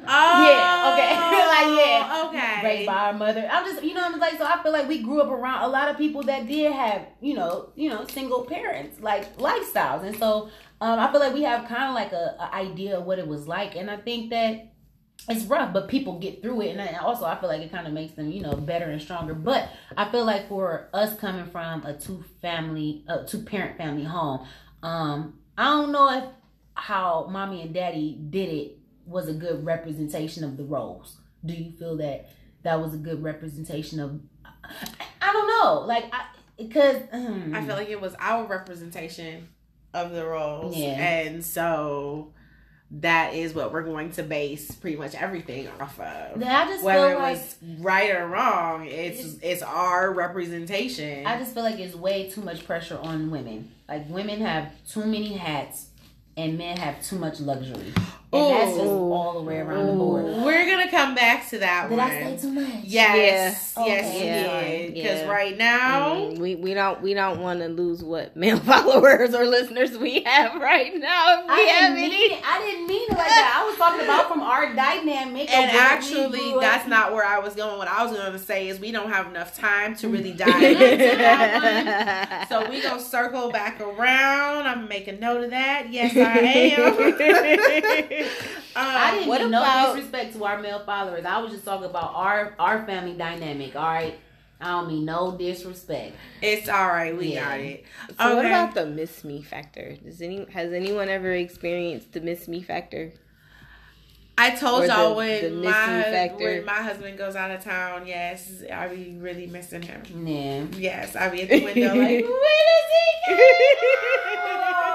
[0.09, 1.17] Oh, Yeah, okay.
[1.57, 2.25] Like, yeah.
[2.29, 2.67] okay.
[2.67, 3.49] Raised by our mother.
[3.51, 5.69] I'm just, you know, I'm like, so I feel like we grew up around a
[5.69, 10.17] lot of people that did have, you know, you know, single parents, like lifestyles, and
[10.19, 13.19] so um, I feel like we have kind of like a, a idea of what
[13.19, 14.73] it was like, and I think that
[15.29, 17.87] it's rough, but people get through it, and I- also I feel like it kind
[17.87, 19.35] of makes them, you know, better and stronger.
[19.35, 24.05] But I feel like for us coming from a two family, a two parent family
[24.05, 24.47] home,
[24.83, 26.25] um, I don't know if
[26.75, 31.17] how mommy and daddy did it was a good representation of the roles.
[31.45, 32.29] Do you feel that
[32.63, 34.21] that was a good representation of?
[34.45, 36.27] I, I don't know, like I
[36.59, 39.49] because I feel like it was our representation
[39.95, 40.77] of the roles.
[40.77, 40.95] Yeah.
[40.99, 42.33] And so
[42.91, 46.43] that is what we're going to base pretty much everything off of.
[46.43, 51.27] I just Whether feel it like was right or wrong, it's it's our representation.
[51.27, 53.73] I just feel like it's way too much pressure on women.
[53.89, 55.89] Like women have too many hats,
[56.37, 57.93] and men have too much luxury.
[58.33, 60.25] And that's just all the way around the board.
[60.27, 62.07] We're gonna come back to that Did one.
[62.11, 62.67] I say too much?
[62.83, 63.15] Yes, Yeah.
[63.17, 64.95] yes, Okay, you yeah, did.
[64.95, 65.29] Because yeah.
[65.31, 69.45] right now, Mm, we we don't we don't want to lose what male followers or
[69.47, 71.41] listeners we have right now.
[71.41, 72.19] If we I have didn't, any.
[72.29, 73.63] mean it, I didn't mean it like that.
[73.63, 75.51] I was talking about from our dynamic.
[75.57, 77.79] and actually, grew up- that's not where I was going.
[77.79, 80.63] What I was going to say is we don't have enough time to really dive
[80.63, 82.65] into that one.
[82.65, 84.67] So we gonna circle back around.
[84.67, 85.89] I'm gonna make a note of that.
[85.91, 88.26] Yes, I am.
[88.77, 91.25] I um, didn't what mean no about- disrespect to our male followers.
[91.25, 93.75] I was just talking about our our family dynamic.
[93.77, 94.19] All right,
[94.61, 96.15] I don't mean no disrespect.
[96.43, 97.17] it's all right.
[97.17, 97.45] We Yeah.
[97.49, 97.85] got it.
[98.19, 99.97] So what about the miss me factor?
[100.05, 103.13] Does any has anyone ever experienced the miss me factor?
[104.39, 105.73] I told Or y'all the- when the my
[106.03, 106.45] factor.
[106.45, 108.07] when my husband goes out of town.
[108.07, 110.03] Yes, I be really missing him.
[110.27, 110.65] Yeah.
[110.79, 112.91] Yes, I be at the window like, Where does
[113.27, 114.83] he go?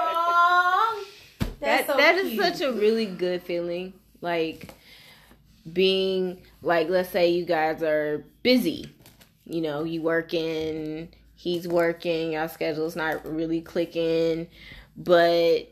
[1.62, 3.94] that that is such a really good feeling.
[4.20, 4.74] Like
[5.70, 8.94] being like let's say you guys are busy.
[9.44, 14.46] You know, you working, he's working, y'all schedule's not really clicking,
[14.96, 15.68] but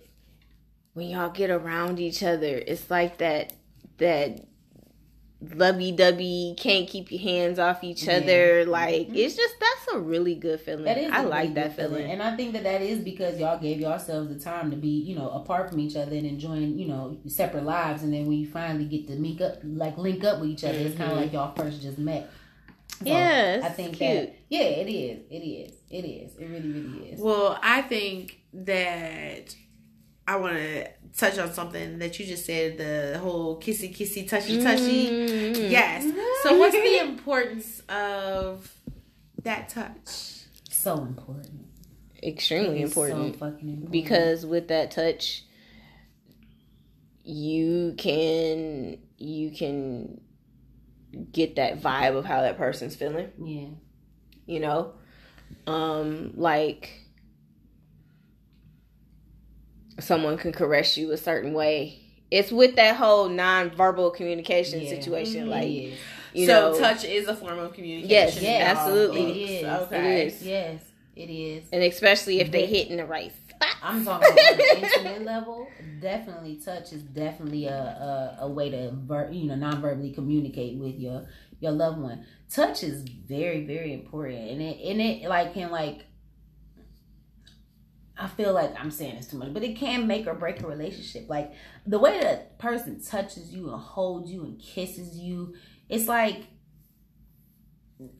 [0.94, 3.52] when y'all get around each other, it's like that
[3.98, 4.46] that
[5.56, 8.16] lovey dovey can't keep your hands off each Yeah.
[8.16, 8.62] other.
[8.62, 8.70] Mm-hmm.
[8.70, 9.16] Like mm-hmm.
[9.16, 10.84] it's just that's a really good feeling.
[10.84, 12.10] That is I a like really that good feeling.
[12.10, 15.16] and I think that that is because y'all gave yourselves the time to be, you
[15.16, 18.02] know, apart from each other and enjoying, you know, separate lives.
[18.02, 20.78] And then when you finally get to meet up, like link up with each other,
[20.78, 21.24] it's kind of mm-hmm.
[21.24, 22.30] like y'all first just met.
[22.98, 24.00] So, Yeah, I think cute.
[24.00, 27.20] that yeah, it is, it is, it is, it really, really is.
[27.20, 29.54] Well, I think that
[30.30, 34.62] I want to touch on something that you just said the whole kissy, kissy, touchy,
[34.62, 35.08] touchy.
[35.08, 35.70] Mhm.
[35.70, 36.04] Yes.
[36.44, 38.72] So, what's the importance of
[39.42, 40.08] that touch?
[40.70, 41.66] So important,
[42.22, 43.36] Extremely It's so important.
[43.36, 43.90] fucking important.
[43.92, 45.44] because with that touch
[47.24, 50.20] you can you can
[51.32, 53.66] get that vibe of how that person's feeling yeah,
[54.46, 54.92] you know
[55.66, 56.90] um like
[60.00, 61.98] someone can caress you a certain way
[62.30, 64.88] it's with that whole non-verbal communication Yeah.
[64.90, 65.98] situation it like is.
[66.32, 68.10] you so, know touch is a form of communication.
[68.10, 69.30] Yes, yes, absolutely.
[69.32, 69.64] it is.
[69.64, 70.20] Okay.
[70.22, 70.42] It is.
[70.46, 70.82] Yes,
[71.16, 71.64] it is.
[71.72, 72.66] and especially if they Yeah.
[72.76, 75.66] hit in the right spot I'm talking about the intimate level.
[76.00, 80.98] Definitely, touch is definitely a a, a way to ver- you know non-verbally communicate with
[81.00, 81.26] your
[81.58, 82.24] your loved one.
[82.48, 86.06] Touch is very very important, and it and it like can like.
[88.20, 90.66] I feel like I'm saying this too much, but it can make or break a
[90.66, 91.26] relationship.
[91.30, 91.52] Like
[91.86, 95.54] the way that person touches you and holds you and kisses you,
[95.88, 96.42] it's like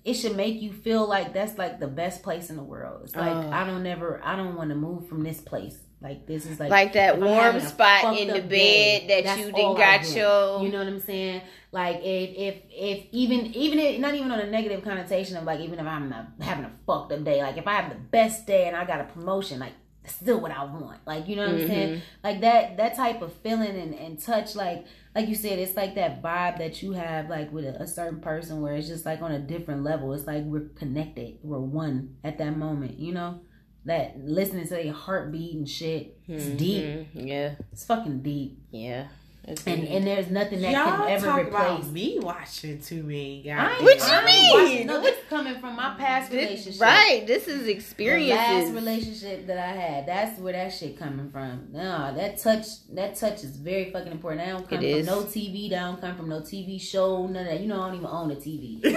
[0.05, 3.03] it should make you feel like that's like the best place in the world.
[3.05, 3.51] It's like Oh.
[3.51, 5.79] I don't never I don't want to move from this place.
[6.03, 9.77] Like this is like like that warm spot in the up bed that you didn't
[9.77, 11.43] got your you know what I'm saying?
[11.73, 15.61] Like if if if even even if, not even on a negative connotation of like
[15.61, 18.47] even if I'm not having a fucked up day, like if I have the best
[18.47, 19.75] day and I got a promotion, like
[20.07, 21.01] still what I want.
[21.07, 21.95] Like you know what I'm saying?
[21.97, 22.01] Mhm.
[22.25, 25.95] Like that that type of feeling and, and touch, like like you said, it's like
[25.97, 29.21] that vibe that you have like with a, a certain person where it's just like
[29.23, 30.13] on a different level.
[30.13, 32.99] It's like we're connected, we're one at that moment.
[32.99, 33.41] You know
[33.87, 36.19] that listening to their heartbeat and shit.
[36.29, 36.85] It's deep.
[36.85, 37.07] Mhm.
[37.15, 38.59] Yeah, It's fucking deep.
[38.71, 39.09] yeah.
[39.47, 41.51] And and there's nothing that Y'all can ever talk replace.
[41.55, 43.81] about me watching too many guys.
[43.83, 44.63] What you I ain't mean?
[44.65, 45.99] watching- No, this coming from my mm-hmm.
[45.99, 46.81] past This- relationship.
[46.83, 47.25] right.
[47.27, 48.37] This is The experiences.
[48.37, 51.69] last relationship that I had, that's where that shit coming from.
[51.73, 54.43] No, that touch, that touch is very fucking important.
[54.47, 55.07] I don't come It from is.
[55.07, 55.71] no TV.
[55.71, 57.27] That don't come from no TV show.
[57.27, 57.61] None of that.
[57.61, 58.81] You know, I don't even own a TV.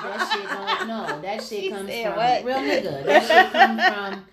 [0.00, 0.88] That shit don't.
[0.88, 2.44] No, that shit She comes from what?
[2.44, 3.04] real nigga.
[3.04, 4.24] That shit comes from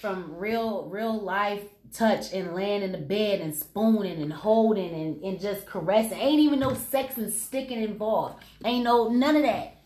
[0.00, 1.62] from real, real life
[1.94, 6.18] touch and laying in the bed and spooning and holding and, and just caressing.
[6.18, 8.42] Ain't even no sex and sticking involved.
[8.64, 9.76] Ain't no none of that.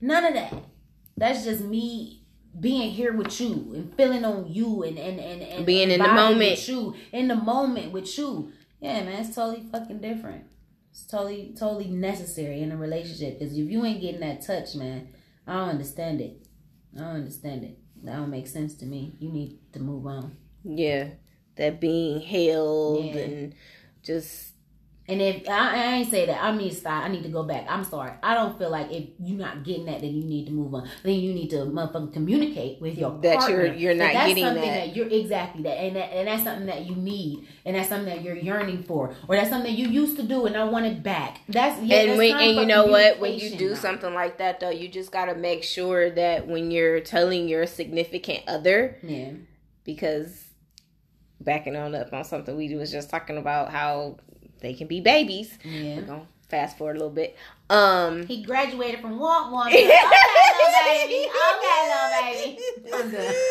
[0.00, 0.54] None of that.
[1.16, 2.22] That's just me
[2.58, 6.08] being here with you and feeling on you and and and, and Being in the
[6.08, 6.38] moment.
[6.38, 8.52] with you in the moment with you.
[8.80, 10.44] Yeah, man, it's totally fucking different.
[10.90, 15.08] It's totally totally necessary in a relationship because if you ain't getting that touch, man,
[15.46, 16.46] I don't understand it.
[16.96, 17.78] I don't understand it.
[18.04, 19.14] That don't make sense to me.
[19.18, 20.36] You need to move on.
[20.64, 21.08] Yeah,
[21.56, 23.16] that being held Yeah.
[23.22, 23.54] and
[24.02, 24.48] just
[25.08, 27.04] And if I, I ain't say that, I need to stop.
[27.04, 27.66] I need to go back.
[27.68, 28.12] I'm sorry.
[28.22, 30.88] I don't feel like if you're not getting that, then you need to move on.
[31.02, 33.66] Then you need to motherfucking communicate with your That partner.
[33.66, 34.94] you're- you're not that's getting something that.
[34.96, 38.22] you're exactly that, and that, and that's something that you need, and that's something that
[38.22, 41.40] you're yearning for, or that's something you used to do and I want it back.
[41.48, 44.60] That's yeah, and that's when and you know what when you do something like that
[44.60, 49.32] though you just got to make sure that when you're telling your significant other yeah,
[49.84, 50.44] because
[51.44, 54.16] backing on up on something we was just talking about how
[54.60, 55.58] they can be babies.
[55.64, 55.96] Yeah.
[55.96, 57.36] We're gonna fast forward a little bit.
[57.68, 59.52] Um He graduated from Womp.
[59.66, 61.28] Okay, little baby.
[61.50, 62.58] Okay, little baby.
[62.94, 63.34] I'm good.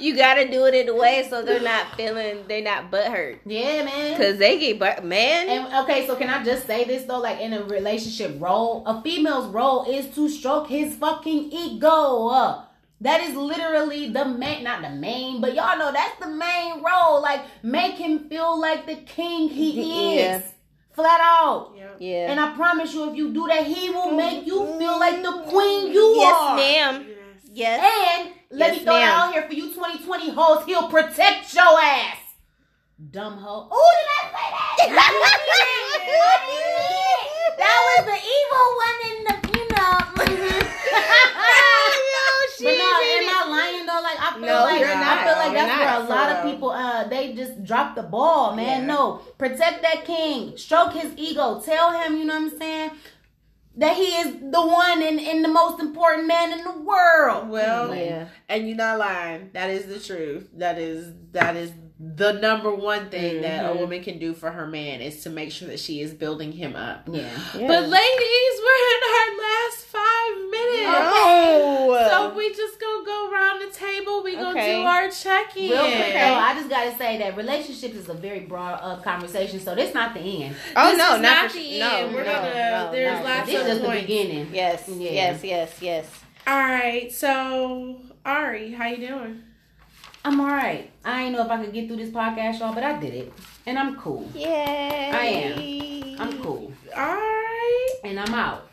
[0.00, 3.38] you gotta do it in a way so they're not feeling they're not butthurt.
[3.46, 4.16] Yeah, man.
[4.18, 5.48] Cause they get but man.
[5.48, 7.20] And okay, so can I just say this though?
[7.20, 12.65] Like in a relationship role, a female's role is to stroke his fucking ego.
[13.02, 17.20] That is literally the main, not the main, but y'all know that's the main role.
[17.20, 20.42] Like make him feel like the king he is, Yeah.
[20.94, 21.74] flat out.
[21.76, 21.96] Yep.
[22.00, 22.30] yeah.
[22.30, 25.42] And I promise you, if you do that, he will make you feel like the
[25.46, 26.56] queen you yes, are.
[26.56, 27.06] ma'am.
[27.06, 27.50] Yes.
[27.52, 28.18] Yes.
[28.18, 31.78] And let Yes, me throw it out here for you 2020 hoes, he'll protect your
[31.80, 32.16] ass.
[33.10, 33.68] Dumb hoe.
[33.70, 34.76] Oh, did I say that?
[34.96, 36.16] I didn't mean it.
[36.16, 37.58] I didn't mean it.
[37.60, 39.92] That was the evil one in the, you know.
[42.56, 44.00] but no, am I lying though?
[44.02, 45.24] Like I feel No, like you're I not.
[45.26, 46.52] feel like You're that's where not, a lot for of real.
[46.54, 48.80] people uh they just drop the ball, man.
[48.82, 48.86] Yeah.
[48.94, 49.02] No,
[49.38, 52.90] protect that king, stroke his ego, tell him, you know what I'm saying,
[53.76, 57.48] that he is the one and, and the most important man in the world.
[57.50, 58.28] Well, Yeah.
[58.48, 59.50] and you're not lying.
[59.52, 60.48] That is the truth.
[60.54, 63.78] That is that is the number one thing that a Mhm.
[63.80, 66.76] woman can do for her man is to make sure that she is building him
[66.76, 67.08] up.
[67.10, 67.22] Yeah.
[67.56, 67.66] Yeah.
[67.68, 70.82] But ladies, we're in our last five minutes.
[70.82, 72.06] No.
[72.10, 74.22] So we just gonna go around the table.
[74.22, 74.76] We gonna Okay.
[74.76, 75.70] do our check in.
[75.70, 76.12] Real quick Okay.
[76.12, 79.94] though, I just gotta say that relationships is a very broad uh, conversation, so this
[79.94, 80.54] not the end.
[80.76, 81.78] oh This no, not, not the.
[81.78, 82.14] No, end.
[82.14, 83.24] We're no, gonna- no, there's no.
[83.24, 84.50] lots This of is just the beginning.
[84.52, 85.10] Yes, Yeah.
[85.12, 86.06] yes, yes, yes.
[86.46, 87.10] All right.
[87.10, 89.42] So Ari, how you doing?
[90.26, 90.90] I'm alright.
[91.04, 93.32] I ain't know if I could get through this podcast, y'all, but I did it.
[93.64, 94.28] And I'm cool.
[94.34, 95.10] Yay.
[95.14, 96.20] I am.
[96.20, 96.72] I'm cool.
[96.96, 97.88] All right.
[98.02, 98.68] And I'm out.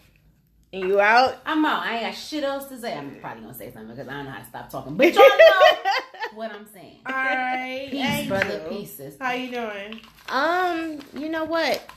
[0.73, 1.37] And you out?
[1.45, 1.83] I'm out.
[1.85, 2.97] I ain't got shit else to say.
[2.97, 4.97] I'm probably gonna say something because I don't know how to stop talking.
[4.97, 5.75] But y'all know
[6.33, 7.01] what I'm saying.
[7.05, 7.87] All right.
[7.91, 8.27] Peace, Angel.
[8.35, 8.65] brother.
[8.69, 9.23] Peace, sister.
[9.23, 10.01] How you doing?
[10.29, 11.87] Um, you know what?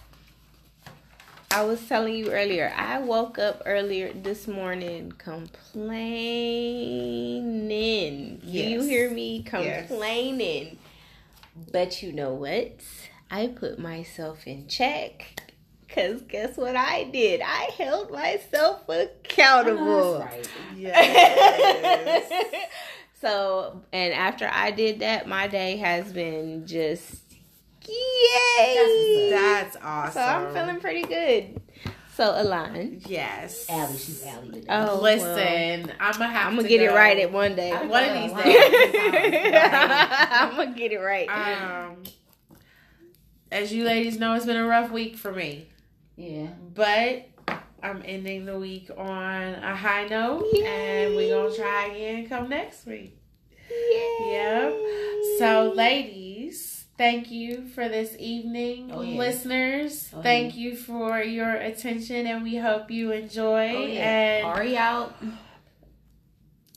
[1.51, 2.73] I was telling you earlier.
[2.77, 5.87] I woke up earlier this morning complaining.
[8.45, 9.89] Do you hear me Yes.
[9.89, 10.79] complaining?
[11.73, 12.73] But you know what?
[13.31, 15.41] I put myself in check.
[15.89, 17.41] Cause guess what I did?
[17.41, 20.19] I held myself accountable.
[20.19, 20.49] that's right.
[20.77, 22.31] Yes.
[23.23, 27.26] so, and after I did that, my day has been just
[27.89, 29.29] yay.
[29.31, 30.13] That's awesome.
[30.13, 31.61] So I'm feeling pretty good.
[32.15, 33.67] So Alan, Yes.
[33.69, 34.67] Allie, she's Allie today.
[34.71, 36.47] Oh, Listen, I'm gonna have.
[36.49, 37.73] I'm gonna get it right at one day.
[37.73, 38.43] I I'm One of these Wow.
[38.43, 39.53] days.
[40.57, 41.29] gonna get it right.
[41.29, 42.03] Um,
[43.53, 45.69] as you ladies know, it's been a rough week for me,
[46.17, 46.49] Yeah.
[46.75, 47.29] but
[47.83, 52.87] I'm ending the week on a high note, and we're gonna try again come next
[52.87, 53.15] week.
[53.71, 54.27] Yeah.
[54.31, 54.75] Yep.
[55.39, 56.26] So, ladies,
[56.99, 59.19] thank you for this evening, Oh, yeah.
[59.19, 60.11] listeners.
[60.15, 63.75] Oh, thank you for your attention, and we hope you enjoy.
[63.75, 64.37] Oh, yeah.
[64.39, 65.15] And Ari out.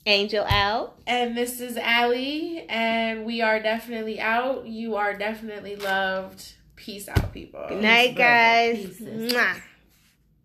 [0.06, 0.96] Angel out.
[1.06, 4.66] And this is Allie, and we are definitely out.
[4.66, 6.54] You are definitely loved.
[6.76, 7.64] Peace out, people.
[7.68, 8.30] Good night, brother.
[8.30, 8.86] guys.
[8.88, 9.34] Peace, sis.
[9.34, 9.62] Mwah.